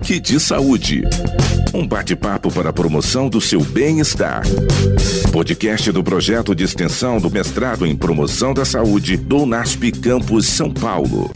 Toque 0.00 0.18
de 0.18 0.40
Saúde. 0.40 1.02
Um 1.74 1.86
bate-papo 1.86 2.50
para 2.50 2.70
a 2.70 2.72
promoção 2.72 3.28
do 3.28 3.40
seu 3.40 3.62
bem-estar. 3.62 4.42
Podcast 5.30 5.92
do 5.92 6.02
projeto 6.02 6.54
de 6.54 6.64
extensão 6.64 7.18
do 7.20 7.30
mestrado 7.30 7.86
em 7.86 7.94
promoção 7.94 8.54
da 8.54 8.64
saúde 8.64 9.18
do 9.18 9.44
NASP 9.44 9.92
Campus 9.92 10.46
São 10.46 10.72
Paulo. 10.72 11.30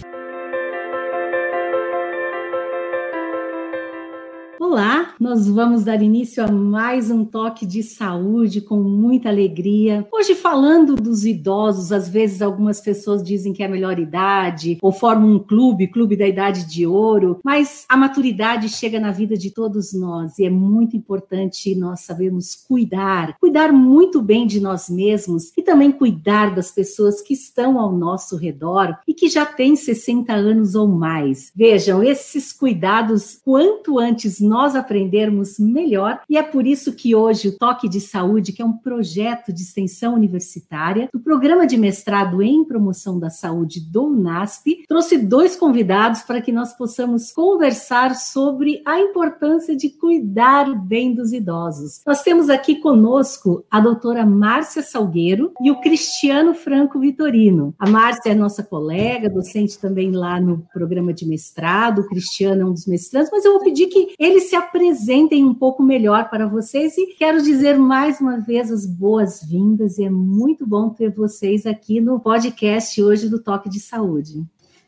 Olá, 4.59 5.04
nós 5.19 5.49
vamos 5.49 5.85
dar 5.85 6.03
início 6.03 6.45
a 6.45 6.51
mais 6.51 7.11
um 7.11 7.25
toque 7.25 7.64
de 7.64 7.83
saúde 7.83 8.61
com 8.61 8.77
muita 8.83 9.29
alegria. 9.29 10.07
Hoje 10.13 10.35
falando 10.35 10.95
dos 10.95 11.25
idosos, 11.25 11.93
às 11.93 12.09
vezes 12.09 12.43
algumas 12.43 12.81
pessoas 12.81 13.23
dizem 13.23 13.53
que 13.53 13.63
é 13.63 13.67
a 13.67 13.69
melhor 13.69 13.99
idade 13.99 14.79
ou 14.82 14.93
formam 14.93 15.37
um 15.37 15.39
clube, 15.39 15.89
clube 15.89 16.17
da 16.17 16.27
idade 16.27 16.67
de 16.67 16.87
ouro, 16.87 17.39
mas 17.45 17.85
a 17.89 17.96
maturidade 17.96 18.68
chega 18.68 18.99
na 18.99 19.13
vida 19.13 19.37
de 19.37 19.50
todos 19.50 19.93
nós 19.93 20.39
e 20.39 20.45
é 20.45 20.50
muito 20.50 20.96
importante 20.96 21.75
nós 21.75 22.01
sabermos 22.01 22.54
cuidar, 22.54 23.37
cuidar 23.39 23.73
muito 23.73 24.21
bem 24.21 24.46
de 24.46 24.61
nós 24.61 24.90
mesmos 24.90 25.53
e 25.57 25.62
também 25.62 25.93
cuidar 25.93 26.54
das 26.54 26.71
pessoas 26.71 27.21
que 27.21 27.35
estão 27.35 27.79
ao 27.79 27.93
nosso 27.93 28.37
redor 28.37 28.99
e 29.07 29.15
que 29.15 29.29
já 29.29 29.46
têm 29.46 29.76
60 29.76 30.32
anos 30.32 30.75
ou 30.75 30.89
mais. 30.89 31.53
Vejam, 31.54 32.03
esses 32.03 32.53
cuidados 32.53 33.41
quanto 33.45 33.98
antes 33.98 34.41
nós 34.41 34.65
nós 34.65 34.75
aprendermos 35.05 35.58
melhor. 35.58 36.20
E 36.28 36.36
é 36.36 36.42
por 36.42 36.67
isso 36.67 36.94
que 36.94 37.14
hoje 37.14 37.48
o 37.48 37.58
Toque 37.58 37.89
de 37.89 38.00
Saúde, 38.00 38.53
que 38.53 38.62
é 38.62 38.64
um 38.64 38.72
projeto 38.72 39.53
de 39.53 39.62
extensão 39.62 40.14
universitária 40.14 41.08
do 41.12 41.20
programa 41.20 41.67
de 41.67 41.77
mestrado 41.77 42.42
em 42.42 42.64
promoção 42.64 43.19
da 43.19 43.31
saúde 43.31 43.81
do 43.81 44.06
UNASP, 44.06 44.84
trouxe 44.89 45.19
dois 45.19 45.55
convidados 45.55 46.23
para 46.23 46.41
que 46.41 46.51
nós 46.51 46.73
possamos 46.73 47.33
conversar 47.33 48.14
sobre 48.14 48.83
a 48.87 48.98
importância 48.98 49.77
de 49.77 49.91
cuidar 49.91 50.75
bem 50.75 51.14
dos 51.14 51.33
idosos. 51.33 52.01
Nós 52.07 52.23
temos 52.23 52.48
aqui 52.48 52.77
conosco 52.77 53.64
a 53.70 53.81
doutora 53.81 54.25
Márcia 54.25 54.83
Salgueiro 54.83 55.53
e 55.62 55.70
o 55.70 55.81
Cristiano 55.81 56.55
Franco 56.55 56.98
Vitorino. 56.98 57.75
A 57.79 57.89
Márcia 57.89 58.31
é 58.31 58.34
nossa 58.34 58.62
colega, 58.62 59.29
docente 59.29 59.79
também 59.79 60.11
lá 60.11 60.41
no 60.41 60.64
programa 60.73 61.12
de 61.12 61.27
mestrado, 61.27 62.01
o 62.01 62.09
Cristiano 62.09 62.62
é 62.62 62.64
um 62.64 62.73
dos 62.73 62.86
mestrandos, 62.86 63.31
mas 63.31 63.45
eu 63.45 63.53
vou 63.53 63.62
pedir 63.62 63.89
que 63.89 64.14
eles 64.19 64.48
se 64.48 64.55
se 64.55 64.57
apresentem 64.95 65.45
um 65.45 65.53
pouco 65.53 65.83
melhor 65.83 66.31
para 66.31 66.47
vocês 66.47 66.97
e 66.97 67.17
quero 67.19 67.42
dizer 67.42 67.77
mais 67.77 68.20
uma 68.20 68.39
vez 68.39 68.70
as 68.70 68.87
boas-vindas 68.87 69.98
é 69.98 70.09
muito 70.09 70.64
bom 70.64 70.89
ter 70.91 71.11
vocês 71.11 71.67
aqui 71.67 72.01
no 72.01 72.20
podcast 72.20 73.03
hoje 73.03 73.28
do 73.28 73.42
Toque 73.42 73.69
de 73.69 73.81
Saúde. 73.81 74.45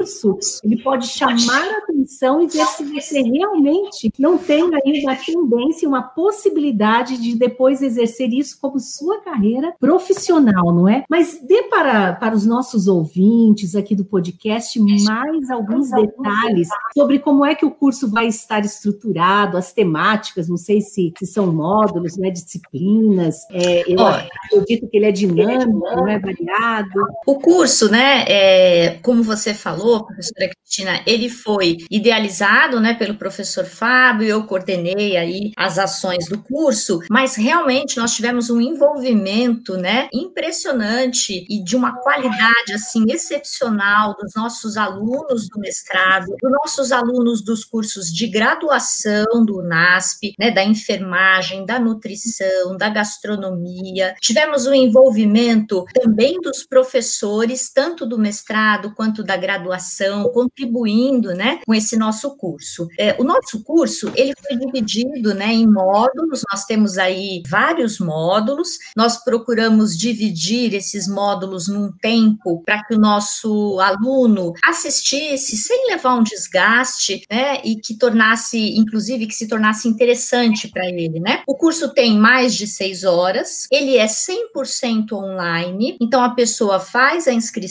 esse 0.00 0.22
curso, 0.22 0.60
ele 0.64 0.82
pode 0.82 1.06
chamar 1.06 1.62
a 1.62 1.78
atenção 1.78 2.42
e 2.42 2.46
ver 2.46 2.64
se 2.64 2.82
você 2.84 3.20
realmente 3.20 4.10
não 4.18 4.38
tem 4.38 4.62
aí 4.62 5.02
uma 5.02 5.14
tendência, 5.14 5.86
uma 5.86 6.02
possibilidade 6.02 7.18
de 7.18 7.36
depois 7.36 7.82
exercer 7.82 8.32
isso 8.32 8.58
como 8.58 8.80
sua 8.80 9.20
carreira 9.20 9.74
profissional, 9.78 10.72
não 10.74 10.88
é? 10.88 11.04
Mas 11.08 11.38
dê 11.46 11.64
para, 11.64 12.14
para 12.14 12.34
os 12.34 12.46
nossos 12.46 12.88
ouvintes 12.88 13.76
aqui 13.76 13.94
do 13.94 14.06
podcast 14.06 14.80
mais 14.80 15.50
alguns 15.50 15.90
detalhes 15.90 16.68
sobre 16.94 17.18
como 17.18 17.44
é 17.44 17.54
que 17.54 17.66
o 17.66 17.70
curso 17.70 18.10
vai 18.10 18.26
estar 18.26 18.64
estruturado, 18.64 19.58
as 19.58 19.72
temáticas, 19.72 20.48
não 20.48 20.56
sei 20.56 20.80
se, 20.80 21.12
se 21.18 21.26
são 21.26 21.52
módulos, 21.52 22.16
né, 22.16 22.30
disciplinas. 22.30 23.36
É, 23.50 23.92
eu 23.92 24.00
acredito 24.00 24.88
que 24.88 24.96
ele 24.96 25.06
é 25.06 25.12
dinâmico, 25.12 25.78
não 25.78 26.08
é 26.08 26.18
variado. 26.18 27.06
O 27.26 27.34
curso, 27.38 27.90
né, 27.90 27.97
é, 28.00 28.98
como 29.02 29.22
você 29.22 29.54
falou, 29.54 30.04
professora 30.04 30.50
Cristina, 30.50 31.02
ele 31.06 31.28
foi 31.28 31.78
idealizado, 31.90 32.80
né, 32.80 32.94
pelo 32.94 33.14
professor 33.14 33.64
Fábio, 33.64 34.28
eu 34.28 34.44
coordenei 34.44 35.16
aí 35.16 35.52
as 35.56 35.78
ações 35.78 36.28
do 36.28 36.38
curso, 36.38 37.00
mas 37.10 37.36
realmente 37.36 37.96
nós 37.96 38.14
tivemos 38.14 38.50
um 38.50 38.60
envolvimento, 38.60 39.76
né, 39.76 40.08
impressionante 40.12 41.46
e 41.48 41.62
de 41.62 41.76
uma 41.76 42.00
qualidade, 42.00 42.72
assim, 42.74 43.04
excepcional 43.08 44.14
dos 44.16 44.32
nossos 44.34 44.76
alunos 44.76 45.48
do 45.48 45.58
mestrado, 45.58 46.26
dos 46.40 46.52
nossos 46.62 46.92
alunos 46.92 47.42
dos 47.42 47.64
cursos 47.64 48.12
de 48.12 48.26
graduação 48.26 49.44
do 49.44 49.58
UNASP, 49.58 50.34
né, 50.38 50.50
da 50.50 50.64
enfermagem, 50.64 51.64
da 51.64 51.78
nutrição, 51.78 52.76
da 52.76 52.88
gastronomia. 52.88 54.14
Tivemos 54.20 54.66
um 54.66 54.74
envolvimento 54.74 55.84
também 55.94 56.40
dos 56.40 56.64
professores, 56.64 57.70
tanto 57.78 58.04
do 58.04 58.18
mestrado 58.18 58.92
quanto 58.92 59.22
da 59.22 59.36
graduação, 59.36 60.24
contribuindo, 60.30 61.32
né, 61.32 61.60
com 61.64 61.72
esse 61.72 61.96
nosso 61.96 62.36
curso. 62.36 62.88
É, 62.98 63.14
o 63.20 63.22
nosso 63.22 63.62
curso, 63.62 64.10
ele 64.16 64.32
foi 64.36 64.56
dividido, 64.58 65.32
né, 65.32 65.54
em 65.54 65.64
módulos, 65.64 66.42
nós 66.50 66.64
temos 66.64 66.98
aí 66.98 67.40
vários 67.48 68.00
módulos, 68.00 68.70
nós 68.96 69.22
procuramos 69.22 69.96
dividir 69.96 70.74
esses 70.74 71.06
módulos 71.06 71.68
num 71.68 71.92
tempo 71.92 72.64
para 72.64 72.82
que 72.82 72.96
o 72.96 72.98
nosso 72.98 73.78
aluno 73.78 74.54
assistisse 74.64 75.56
sem 75.56 75.86
levar 75.86 76.16
um 76.16 76.24
desgaste, 76.24 77.22
né, 77.30 77.60
e 77.62 77.76
que 77.76 77.94
tornasse 77.94 78.76
inclusive, 78.76 79.28
que 79.28 79.34
se 79.36 79.46
tornasse 79.46 79.86
interessante 79.86 80.66
para 80.66 80.84
ele, 80.88 81.20
né? 81.20 81.44
O 81.46 81.54
curso 81.54 81.94
tem 81.94 82.18
mais 82.18 82.56
de 82.56 82.66
seis 82.66 83.04
horas, 83.04 83.68
ele 83.70 83.96
é 83.96 84.06
100% 84.06 85.12
online, 85.12 85.96
então 86.00 86.24
a 86.24 86.30
pessoa 86.30 86.80
faz 86.80 87.28
a 87.28 87.32
inscrição 87.32 87.67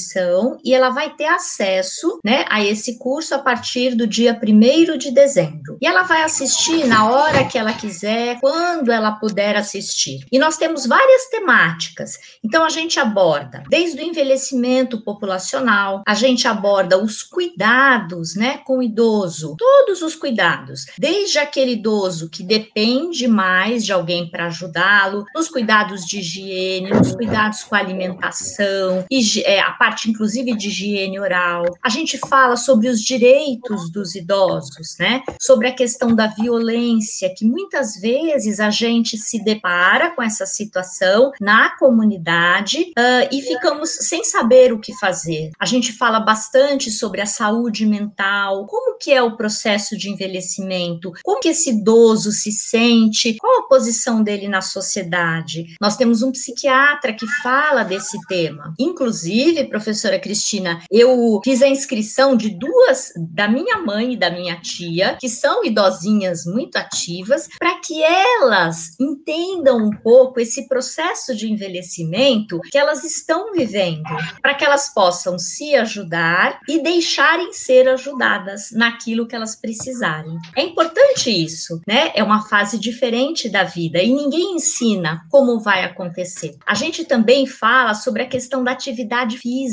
e 0.63 0.73
ela 0.73 0.89
vai 0.89 1.11
ter 1.15 1.25
acesso, 1.25 2.19
né, 2.23 2.45
a 2.49 2.63
esse 2.63 2.97
curso 2.97 3.35
a 3.35 3.39
partir 3.39 3.95
do 3.95 4.07
dia 4.07 4.39
1 4.41 4.97
de 4.97 5.11
dezembro. 5.11 5.77
E 5.81 5.87
ela 5.87 6.03
vai 6.03 6.23
assistir 6.23 6.85
na 6.85 7.09
hora 7.09 7.45
que 7.45 7.57
ela 7.57 7.73
quiser, 7.73 8.39
quando 8.39 8.91
ela 8.91 9.11
puder 9.11 9.55
assistir. 9.55 10.25
E 10.31 10.39
nós 10.39 10.57
temos 10.57 10.85
várias 10.85 11.25
temáticas. 11.29 12.17
Então 12.43 12.63
a 12.63 12.69
gente 12.69 12.99
aborda 12.99 13.63
desde 13.69 14.01
o 14.01 14.03
envelhecimento 14.03 15.03
populacional, 15.03 16.03
a 16.07 16.13
gente 16.13 16.47
aborda 16.47 17.01
os 17.01 17.23
cuidados, 17.23 18.35
né, 18.35 18.59
com 18.65 18.79
o 18.79 18.83
idoso, 18.83 19.55
todos 19.57 20.01
os 20.01 20.15
cuidados 20.15 20.85
desde 20.97 21.39
aquele 21.39 21.73
idoso 21.73 22.29
que 22.29 22.43
depende 22.43 23.27
mais 23.27 23.85
de 23.85 23.91
alguém 23.91 24.29
para 24.29 24.47
ajudá-lo, 24.47 25.25
nos 25.33 25.49
cuidados 25.49 26.05
de 26.05 26.19
higiene, 26.19 26.89
nos 26.89 27.15
cuidados 27.15 27.63
com 27.63 27.75
a 27.75 27.79
alimentação, 27.79 29.05
é, 29.45 29.59
a 29.59 29.71
parte, 29.87 30.09
inclusive, 30.09 30.53
de 30.53 30.67
higiene 30.67 31.17
oral. 31.17 31.63
A 31.81 31.87
gente 31.87 32.17
fala 32.17 32.57
sobre 32.57 32.89
os 32.89 33.01
direitos 33.01 33.89
dos 33.89 34.15
idosos, 34.15 34.97
né? 34.99 35.21
Sobre 35.41 35.69
a 35.69 35.73
questão 35.73 36.13
da 36.13 36.27
violência, 36.27 37.33
que 37.33 37.45
muitas 37.45 37.95
vezes 37.95 38.59
a 38.59 38.69
gente 38.69 39.17
se 39.17 39.41
depara 39.41 40.13
com 40.13 40.21
essa 40.21 40.45
situação 40.45 41.31
na 41.39 41.69
comunidade 41.77 42.81
uh, 42.81 43.29
e 43.31 43.41
ficamos 43.41 43.89
sem 43.89 44.25
saber 44.25 44.73
o 44.73 44.79
que 44.79 44.93
fazer. 44.97 45.51
A 45.57 45.65
gente 45.65 45.93
fala 45.93 46.19
bastante 46.19 46.91
sobre 46.91 47.21
a 47.21 47.25
saúde 47.25 47.85
mental, 47.85 48.65
como 48.65 48.97
que 48.97 49.13
é 49.13 49.23
o 49.23 49.37
processo 49.37 49.97
de 49.97 50.09
envelhecimento, 50.09 51.13
como 51.23 51.39
que 51.39 51.49
esse 51.49 51.69
idoso 51.69 52.33
se 52.33 52.51
sente, 52.51 53.37
qual 53.37 53.59
a 53.59 53.67
posição 53.69 54.21
dele 54.21 54.49
na 54.49 54.61
sociedade. 54.61 55.77
Nós 55.79 55.95
temos 55.95 56.21
um 56.21 56.31
psiquiatra 56.31 57.13
que 57.13 57.27
fala 57.41 57.83
desse 57.83 58.17
tema. 58.27 58.73
Inclusive, 58.77 59.76
professora 59.77 60.19
Cristina, 60.19 60.81
eu 60.89 61.39
fiz 61.43 61.61
a 61.61 61.67
inscrição 61.67 62.35
de 62.35 62.49
duas, 62.49 63.13
da 63.15 63.47
minha 63.47 63.77
mãe 63.77 64.13
e 64.13 64.17
da 64.17 64.31
minha 64.31 64.59
tia, 64.59 65.17
que 65.19 65.29
são 65.29 65.63
idosinhas 65.63 66.45
muito 66.45 66.77
ativas, 66.77 67.47
para 67.59 67.79
que 67.79 68.01
elas 68.03 68.95
entendam 68.99 69.77
um 69.77 69.91
pouco 69.91 70.39
esse 70.39 70.67
processo 70.67 71.35
de 71.35 71.51
envelhecimento 71.51 72.59
que 72.71 72.77
elas 72.77 73.03
estão 73.03 73.53
vivendo, 73.53 74.03
para 74.41 74.55
que 74.55 74.65
elas 74.65 74.91
possam 74.91 75.37
se 75.37 75.75
ajudar 75.75 76.59
e 76.67 76.81
deixarem 76.81 77.53
ser 77.53 77.87
ajudadas 77.87 78.71
naquilo 78.71 79.27
que 79.27 79.35
elas 79.35 79.55
precisarem. 79.55 80.37
É 80.55 80.63
importante 80.63 81.29
isso, 81.29 81.79
né? 81.87 82.11
É 82.15 82.23
uma 82.23 82.47
fase 82.47 82.79
diferente 82.79 83.47
da 83.47 83.63
vida 83.63 84.01
e 84.01 84.11
ninguém 84.11 84.55
ensina 84.55 85.21
como 85.29 85.59
vai 85.59 85.83
acontecer. 85.83 86.55
A 86.65 86.73
gente 86.73 87.05
também 87.05 87.45
fala 87.45 87.93
sobre 87.93 88.23
a 88.23 88.27
questão 88.27 88.63
da 88.63 88.71
atividade 88.71 89.37
física. 89.37 89.66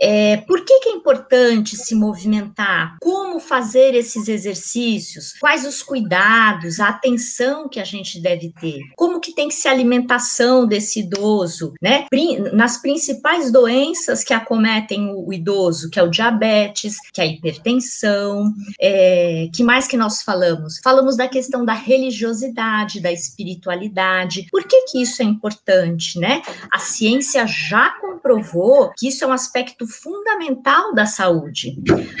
É, 0.00 0.38
por 0.38 0.64
que, 0.64 0.80
que 0.80 0.88
é 0.88 0.92
importante 0.92 1.76
se 1.76 1.94
movimentar? 1.94 2.96
Como 3.00 3.38
fazer 3.38 3.94
esses 3.94 4.28
exercícios? 4.28 5.34
Quais 5.38 5.64
os 5.64 5.82
cuidados, 5.82 6.80
a 6.80 6.88
atenção 6.88 7.68
que 7.68 7.78
a 7.78 7.84
gente 7.84 8.20
deve 8.20 8.52
ter? 8.60 8.80
Como 8.96 9.05
que 9.20 9.32
tem 9.32 9.48
que 9.48 9.54
ser 9.54 9.68
a 9.68 9.72
alimentação 9.72 10.66
desse 10.66 11.00
idoso, 11.00 11.74
né? 11.80 12.06
Nas 12.52 12.80
principais 12.80 13.50
doenças 13.50 14.24
que 14.24 14.34
acometem 14.34 15.12
o, 15.14 15.32
idoso, 15.32 15.90
que 15.90 15.98
é 15.98 16.02
o 16.02 16.10
diabetes, 16.10 16.96
que 17.12 17.20
é 17.20 17.24
a 17.24 17.26
hipertensão, 17.26 18.52
é, 18.80 19.48
que 19.52 19.62
mais 19.62 19.86
que 19.86 19.96
nós 19.96 20.22
falamos? 20.22 20.78
Falamos 20.82 21.16
da 21.16 21.28
questão 21.28 21.64
da 21.64 21.72
religiosidade, 21.72 23.00
da 23.00 23.12
espiritualidade. 23.12 24.46
Por 24.50 24.64
que 24.64 24.82
que 24.82 25.02
isso 25.02 25.22
é 25.22 25.24
importante, 25.24 26.18
né? 26.18 26.42
A 26.72 26.78
ciência 26.78 27.46
já 27.46 27.90
comprovou 28.00 28.92
que 28.96 29.08
isso 29.08 29.24
é 29.24 29.26
um 29.26 29.32
aspecto 29.32 29.86
fundamental 29.86 30.94
da 30.94 31.06
saúde. 31.06 31.76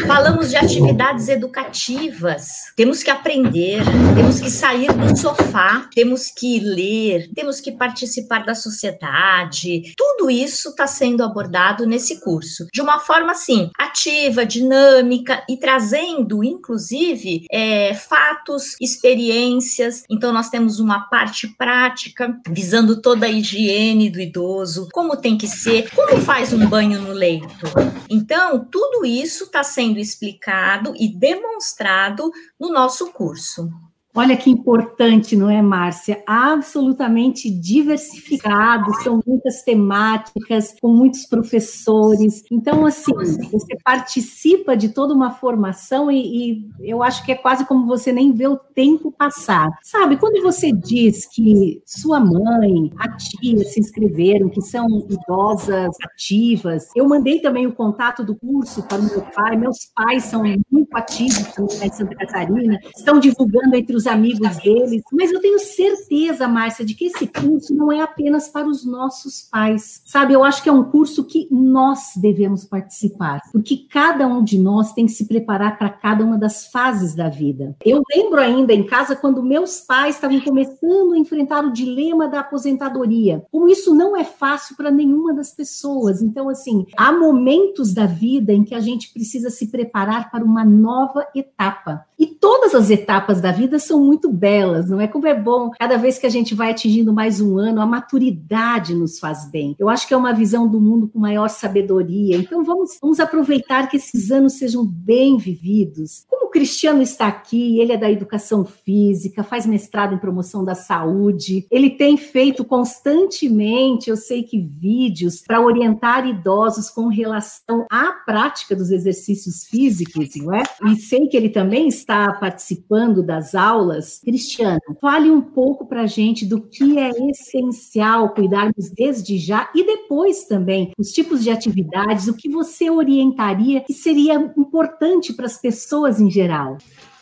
Falamos 0.06 0.50
de 0.50 0.56
atividades 0.56 1.28
educativas. 1.28 2.72
Temos 2.76 3.02
que 3.02 3.10
aprender, 3.10 3.82
temos 4.14 4.40
que 4.40 4.50
sair 4.50 4.92
do 4.92 5.16
sofá, 5.16 5.88
temos 5.94 6.30
que 6.30 6.60
ler, 6.60 6.85
temos 7.34 7.60
que 7.60 7.72
participar 7.72 8.44
da 8.44 8.54
sociedade. 8.54 9.94
Tudo 9.96 10.30
isso 10.30 10.70
está 10.70 10.86
sendo 10.86 11.22
abordado 11.22 11.86
nesse 11.86 12.20
curso 12.20 12.66
de 12.72 12.80
uma 12.80 12.98
forma 12.98 13.32
assim 13.32 13.70
ativa, 13.78 14.44
dinâmica 14.44 15.44
e 15.48 15.56
trazendo, 15.56 16.42
inclusive, 16.44 17.46
é, 17.50 17.94
fatos, 17.94 18.76
experiências. 18.80 20.04
Então 20.10 20.32
nós 20.32 20.48
temos 20.48 20.80
uma 20.80 21.08
parte 21.08 21.48
prática 21.48 22.38
visando 22.48 23.00
toda 23.00 23.26
a 23.26 23.30
higiene 23.30 24.10
do 24.10 24.20
idoso, 24.20 24.88
como 24.92 25.16
tem 25.16 25.36
que 25.36 25.46
ser, 25.46 25.90
como 25.94 26.20
faz 26.20 26.52
um 26.52 26.66
banho 26.68 27.00
no 27.00 27.12
leito. 27.12 27.66
Então 28.08 28.66
tudo 28.70 29.04
isso 29.04 29.44
está 29.44 29.62
sendo 29.62 29.98
explicado 29.98 30.94
e 30.98 31.08
demonstrado 31.08 32.30
no 32.58 32.72
nosso 32.72 33.12
curso. 33.12 33.70
Olha 34.16 34.34
que 34.34 34.48
importante, 34.48 35.36
não 35.36 35.50
é, 35.50 35.60
Márcia? 35.60 36.22
Absolutamente 36.26 37.50
diversificado, 37.50 38.90
são 39.02 39.20
muitas 39.26 39.60
temáticas, 39.60 40.74
com 40.80 40.88
muitos 40.88 41.26
professores. 41.26 42.42
Então, 42.50 42.86
assim, 42.86 43.12
você 43.52 43.76
participa 43.84 44.74
de 44.74 44.88
toda 44.88 45.12
uma 45.12 45.32
formação 45.32 46.10
e, 46.10 46.16
e, 46.16 46.66
eu 46.80 47.02
acho 47.02 47.26
que 47.26 47.32
é 47.32 47.34
quase 47.34 47.66
como 47.66 47.86
você 47.86 48.10
nem 48.10 48.32
vê 48.32 48.48
o 48.48 48.56
tempo 48.56 49.12
passar. 49.12 49.68
Sabe, 49.82 50.16
quando 50.16 50.42
você 50.42 50.72
diz 50.72 51.26
que 51.26 51.82
sua 51.84 52.18
mãe, 52.18 52.90
a 52.98 53.14
tia 53.18 53.64
se 53.64 53.80
inscreveram, 53.80 54.48
que 54.48 54.62
são 54.62 54.86
idosas 55.10 55.94
ativas, 56.02 56.88
eu 56.96 57.06
mandei 57.06 57.40
também 57.40 57.66
o 57.66 57.72
contato 57.74 58.24
do 58.24 58.34
curso 58.34 58.82
para 58.84 59.02
o 59.02 59.04
meu 59.04 59.20
pai. 59.34 59.56
Meus 59.58 59.90
pais 59.94 60.24
são 60.24 60.42
muito 60.70 60.96
ativos 60.96 61.48
também 61.48 61.88
em 61.88 61.92
Santa 61.92 62.14
Catarina, 62.14 62.78
estão 62.96 63.20
divulgando 63.20 63.76
entre 63.76 63.94
os 63.94 64.05
amigos 64.06 64.56
deles, 64.58 65.02
mas 65.12 65.32
eu 65.32 65.40
tenho 65.40 65.58
certeza, 65.58 66.48
Márcia, 66.48 66.84
de 66.84 66.94
que 66.94 67.06
esse 67.06 67.26
curso 67.26 67.74
não 67.74 67.90
é 67.90 68.00
apenas 68.00 68.48
para 68.48 68.66
os 68.68 68.84
nossos 68.84 69.48
pais, 69.50 70.02
sabe? 70.04 70.32
Eu 70.32 70.44
acho 70.44 70.62
que 70.62 70.68
é 70.68 70.72
um 70.72 70.84
curso 70.84 71.24
que 71.24 71.48
nós 71.50 72.12
devemos 72.16 72.64
participar, 72.64 73.40
porque 73.52 73.86
cada 73.90 74.26
um 74.26 74.42
de 74.42 74.58
nós 74.58 74.92
tem 74.92 75.06
que 75.06 75.12
se 75.12 75.26
preparar 75.26 75.78
para 75.78 75.90
cada 75.90 76.24
uma 76.24 76.38
das 76.38 76.66
fases 76.66 77.14
da 77.14 77.28
vida. 77.28 77.76
Eu 77.84 78.02
lembro 78.14 78.40
ainda 78.40 78.72
em 78.72 78.84
casa 78.84 79.16
quando 79.16 79.42
meus 79.42 79.80
pais 79.80 80.14
estavam 80.14 80.40
começando 80.40 81.12
a 81.12 81.18
enfrentar 81.18 81.64
o 81.64 81.72
dilema 81.72 82.28
da 82.28 82.40
aposentadoria, 82.40 83.44
como 83.50 83.68
isso 83.68 83.94
não 83.94 84.16
é 84.16 84.24
fácil 84.24 84.76
para 84.76 84.90
nenhuma 84.90 85.34
das 85.34 85.52
pessoas. 85.52 86.22
Então, 86.22 86.48
assim, 86.48 86.86
há 86.96 87.12
momentos 87.12 87.92
da 87.92 88.06
vida 88.06 88.52
em 88.52 88.64
que 88.64 88.74
a 88.74 88.80
gente 88.80 89.12
precisa 89.12 89.50
se 89.50 89.68
preparar 89.68 90.30
para 90.30 90.44
uma 90.44 90.64
nova 90.64 91.26
etapa. 91.34 92.04
E 92.18 92.26
todas 92.26 92.74
as 92.74 92.90
etapas 92.90 93.40
da 93.40 93.52
vida 93.52 93.78
são 93.86 94.00
muito 94.02 94.30
belas, 94.30 94.90
não 94.90 95.00
é? 95.00 95.06
Como 95.06 95.26
é 95.26 95.34
bom, 95.34 95.70
cada 95.78 95.96
vez 95.96 96.18
que 96.18 96.26
a 96.26 96.30
gente 96.30 96.54
vai 96.54 96.70
atingindo 96.70 97.12
mais 97.12 97.40
um 97.40 97.58
ano, 97.58 97.80
a 97.80 97.86
maturidade 97.86 98.94
nos 98.94 99.18
faz 99.18 99.50
bem. 99.50 99.74
Eu 99.78 99.88
acho 99.88 100.06
que 100.06 100.14
é 100.14 100.16
uma 100.16 100.32
visão 100.32 100.68
do 100.68 100.80
mundo 100.80 101.08
com 101.08 101.18
maior 101.18 101.48
sabedoria. 101.48 102.36
Então 102.36 102.64
vamos, 102.64 102.98
vamos 103.00 103.20
aproveitar 103.20 103.88
que 103.88 103.96
esses 103.96 104.30
anos 104.30 104.54
sejam 104.54 104.84
bem 104.84 105.36
vividos. 105.36 106.24
Como 106.28 106.46
o 106.46 106.50
Cristiano 106.50 107.02
está 107.02 107.26
aqui, 107.26 107.78
ele 107.80 107.92
é 107.92 107.96
da 107.96 108.10
educação 108.10 108.64
física, 108.64 109.42
faz 109.42 109.66
mestrado 109.66 110.14
em 110.14 110.18
promoção 110.18 110.64
da 110.64 110.74
saúde, 110.74 111.66
ele 111.70 111.90
tem 111.90 112.16
feito 112.16 112.64
constantemente, 112.64 114.10
eu 114.10 114.16
sei 114.16 114.42
que 114.42 114.60
vídeos 114.60 115.42
para 115.46 115.60
orientar 115.60 116.26
idosos 116.26 116.90
com 116.90 117.08
relação 117.08 117.86
à 117.90 118.12
prática 118.24 118.74
dos 118.74 118.90
exercícios 118.90 119.64
físicos, 119.64 120.28
não 120.36 120.54
é? 120.54 120.62
E 120.86 120.96
sei 120.96 121.26
que 121.28 121.36
ele 121.36 121.48
também 121.48 121.88
está 121.88 122.32
participando 122.34 123.22
das 123.22 123.54
aulas, 123.54 123.75
Cristiano, 124.24 124.80
fale 125.00 125.30
um 125.30 125.40
pouco 125.40 125.86
para 125.86 126.02
a 126.02 126.06
gente 126.06 126.44
do 126.44 126.60
que 126.60 126.98
é 126.98 127.10
essencial 127.30 128.30
cuidarmos 128.34 128.90
desde 128.90 129.38
já 129.38 129.70
e 129.74 129.84
depois 129.84 130.44
também 130.44 130.92
os 130.98 131.10
tipos 131.12 131.42
de 131.42 131.50
atividades, 131.50 132.28
o 132.28 132.34
que 132.34 132.48
você 132.48 132.90
orientaria 132.90 133.80
que 133.80 133.92
seria 133.92 134.34
importante 134.56 135.32
para 135.32 135.46
as 135.46 135.58
pessoas 135.58 136.20
em 136.20 136.30
geral. 136.30 136.78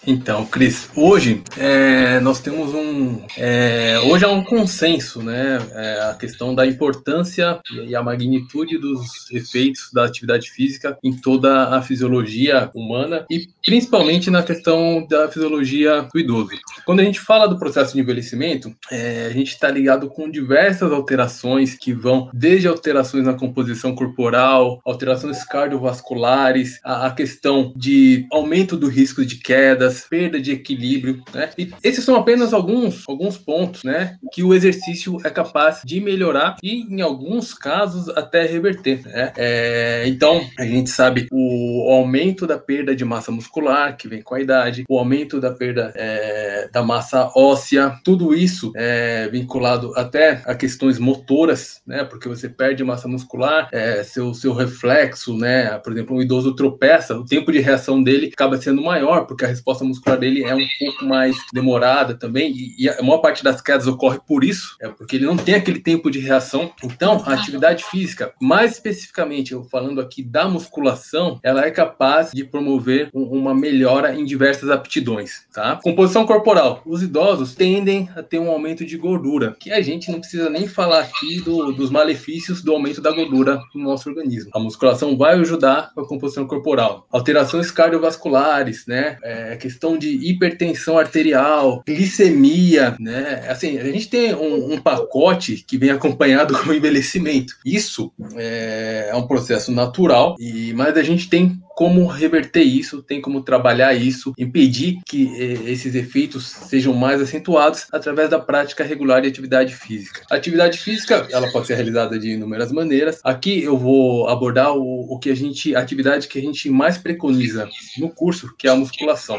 Então, 0.06 0.44
Cris, 0.44 0.90
hoje 0.94 1.42
é, 1.56 2.20
nós 2.20 2.40
temos 2.40 2.74
um. 2.74 3.22
É, 3.38 3.98
hoje 4.00 4.24
há 4.24 4.28
um 4.28 4.44
consenso, 4.44 5.22
né? 5.22 5.58
É, 5.72 6.10
a 6.10 6.14
questão 6.14 6.54
da 6.54 6.66
importância 6.66 7.58
e 7.86 7.96
a 7.96 8.02
magnitude 8.02 8.76
dos 8.76 9.30
efeitos 9.30 9.90
da 9.92 10.04
atividade 10.04 10.50
física 10.50 10.98
em 11.02 11.12
toda 11.12 11.70
a 11.74 11.80
fisiologia 11.80 12.70
humana 12.74 13.24
e 13.30 13.48
principalmente 13.64 14.30
na 14.30 14.42
questão 14.42 15.06
da 15.08 15.28
fisiologia 15.28 16.06
do 16.12 16.20
idoso. 16.20 16.50
Quando 16.84 17.00
a 17.00 17.04
gente 17.04 17.20
fala 17.20 17.46
do 17.46 17.58
processo 17.58 17.94
de 17.94 18.00
envelhecimento, 18.00 18.74
é, 18.90 19.26
a 19.26 19.30
gente 19.30 19.52
está 19.52 19.70
ligado 19.70 20.08
com 20.08 20.30
diversas 20.30 20.92
alterações 20.92 21.74
que 21.74 21.94
vão 21.94 22.28
desde 22.34 22.68
alterações 22.68 23.24
na 23.24 23.32
composição 23.32 23.94
corporal, 23.94 24.82
alterações 24.84 25.42
cardiovasculares, 25.44 26.78
a, 26.84 27.06
a 27.06 27.10
questão 27.10 27.72
de 27.74 28.26
aumento 28.30 28.76
do 28.76 28.88
risco 28.88 29.24
de 29.24 29.36
quedas 29.36 29.93
perda 30.00 30.40
de 30.40 30.52
equilíbrio, 30.52 31.22
né? 31.32 31.50
E 31.58 31.70
esses 31.82 32.04
são 32.04 32.16
apenas 32.16 32.52
alguns, 32.52 33.04
alguns 33.08 33.36
pontos, 33.36 33.84
né? 33.84 34.16
Que 34.32 34.42
o 34.42 34.54
exercício 34.54 35.18
é 35.24 35.30
capaz 35.30 35.80
de 35.84 36.00
melhorar 36.00 36.56
e, 36.62 36.82
em 36.82 37.00
alguns 37.00 37.54
casos, 37.54 38.08
até 38.10 38.46
reverter, 38.46 39.02
né? 39.06 39.32
É, 39.36 40.04
então, 40.06 40.44
a 40.58 40.64
gente 40.64 40.90
sabe 40.90 41.26
o 41.32 41.90
aumento 41.90 42.46
da 42.46 42.58
perda 42.58 42.94
de 42.94 43.04
massa 43.04 43.30
muscular, 43.30 43.96
que 43.96 44.08
vem 44.08 44.22
com 44.22 44.34
a 44.34 44.40
idade, 44.40 44.84
o 44.88 44.98
aumento 44.98 45.40
da 45.40 45.50
perda 45.50 45.92
é, 45.94 46.68
da 46.72 46.82
massa 46.82 47.30
óssea, 47.34 47.98
tudo 48.04 48.34
isso 48.34 48.72
é 48.76 49.28
vinculado 49.28 49.92
até 49.96 50.42
a 50.44 50.54
questões 50.54 50.98
motoras, 50.98 51.80
né? 51.86 52.04
Porque 52.04 52.28
você 52.28 52.48
perde 52.48 52.84
massa 52.84 53.08
muscular, 53.08 53.68
é, 53.72 54.02
seu, 54.02 54.34
seu 54.34 54.52
reflexo, 54.52 55.36
né? 55.36 55.78
Por 55.78 55.92
exemplo, 55.92 56.16
um 56.16 56.22
idoso 56.22 56.54
tropeça, 56.54 57.16
o 57.16 57.24
tempo 57.24 57.52
de 57.52 57.60
reação 57.60 58.02
dele 58.02 58.30
acaba 58.32 58.56
sendo 58.56 58.82
maior, 58.82 59.26
porque 59.26 59.44
a 59.44 59.48
resposta 59.48 59.83
muscular 59.84 60.18
dele 60.18 60.44
é 60.44 60.54
um 60.54 60.66
pouco 60.78 61.04
mais 61.04 61.36
demorada 61.52 62.14
também, 62.14 62.54
e, 62.78 62.88
a 62.88 63.02
maior 63.02 63.18
parte 63.18 63.42
das 63.42 63.60
quedas 63.60 63.86
ocorre 63.86 64.18
por 64.26 64.44
isso, 64.44 64.76
é 64.80 64.88
porque 64.88 65.16
ele 65.16 65.26
não 65.26 65.36
tem 65.36 65.54
aquele 65.54 65.80
tempo 65.80 66.10
de 66.10 66.18
reação. 66.18 66.72
Então, 66.82 67.22
a 67.26 67.34
atividade 67.34 67.84
física, 67.84 68.32
mais 68.40 68.72
especificamente, 68.72 69.52
eu 69.52 69.64
falando 69.64 70.00
aqui 70.00 70.22
da 70.22 70.48
musculação, 70.48 71.38
ela 71.42 71.64
é 71.64 71.70
capaz 71.70 72.30
de 72.32 72.44
promover 72.44 73.10
um, 73.14 73.22
uma 73.22 73.54
melhora 73.54 74.14
em 74.14 74.24
diversas 74.24 74.70
aptidões, 74.70 75.46
tá? 75.52 75.78
Composição 75.82 76.26
corporal. 76.26 76.82
Os 76.86 77.02
idosos 77.02 77.54
tendem 77.54 78.08
a 78.16 78.22
ter 78.22 78.38
um 78.38 78.50
aumento 78.50 78.84
de 78.84 78.96
gordura, 78.96 79.56
que 79.58 79.72
a 79.72 79.80
gente 79.80 80.10
não 80.10 80.20
precisa 80.20 80.48
nem 80.50 80.66
falar 80.66 81.00
aqui 81.00 81.40
do, 81.40 81.72
dos 81.72 81.90
malefícios 81.90 82.62
do 82.62 82.72
aumento 82.72 83.00
da 83.00 83.10
gordura 83.10 83.60
no 83.74 83.82
nosso 83.82 84.08
organismo. 84.08 84.50
A 84.54 84.58
musculação 84.58 85.16
vai 85.16 85.34
ajudar 85.34 85.92
com 85.94 86.00
a 86.00 86.08
composição 86.08 86.46
corporal. 86.46 87.06
Alterações 87.10 87.70
cardiovasculares, 87.70 88.86
né? 88.86 89.18
É, 89.22 89.56
questão 89.74 89.98
de 89.98 90.08
hipertensão 90.08 90.96
arterial, 90.98 91.82
glicemia, 91.86 92.96
né? 93.00 93.44
Assim, 93.48 93.78
a 93.78 93.84
gente 93.84 94.08
tem 94.08 94.34
um, 94.34 94.74
um 94.74 94.80
pacote 94.80 95.64
que 95.66 95.76
vem 95.76 95.90
acompanhado 95.90 96.56
com 96.62 96.70
o 96.70 96.74
envelhecimento. 96.74 97.54
Isso 97.64 98.12
é, 98.36 99.08
é 99.10 99.16
um 99.16 99.26
processo 99.26 99.72
natural, 99.72 100.36
e 100.38 100.72
mas 100.74 100.96
a 100.96 101.02
gente 101.02 101.28
tem 101.28 101.60
como 101.74 102.06
reverter 102.06 102.62
isso, 102.62 103.02
tem 103.02 103.20
como 103.20 103.42
trabalhar 103.42 103.94
isso, 103.94 104.32
impedir 104.38 104.98
que 105.06 105.28
eh, 105.36 105.70
esses 105.70 105.94
efeitos 105.94 106.46
sejam 106.46 106.94
mais 106.94 107.20
acentuados 107.20 107.86
através 107.92 108.30
da 108.30 108.38
prática 108.38 108.84
regular 108.84 109.20
de 109.20 109.28
atividade 109.28 109.74
física. 109.74 110.22
A 110.30 110.36
atividade 110.36 110.78
física, 110.78 111.26
ela 111.30 111.50
pode 111.50 111.66
ser 111.66 111.74
realizada 111.74 112.18
de 112.18 112.30
inúmeras 112.30 112.70
maneiras. 112.70 113.20
Aqui 113.24 113.62
eu 113.62 113.76
vou 113.76 114.28
abordar 114.28 114.74
o, 114.76 115.12
o 115.12 115.18
que 115.18 115.30
a 115.30 115.34
gente, 115.34 115.74
a 115.74 115.80
atividade 115.80 116.28
que 116.28 116.38
a 116.38 116.42
gente 116.42 116.70
mais 116.70 116.96
preconiza 116.96 117.68
no 117.98 118.08
curso, 118.08 118.54
que 118.56 118.68
é 118.68 118.70
a 118.70 118.76
musculação. 118.76 119.38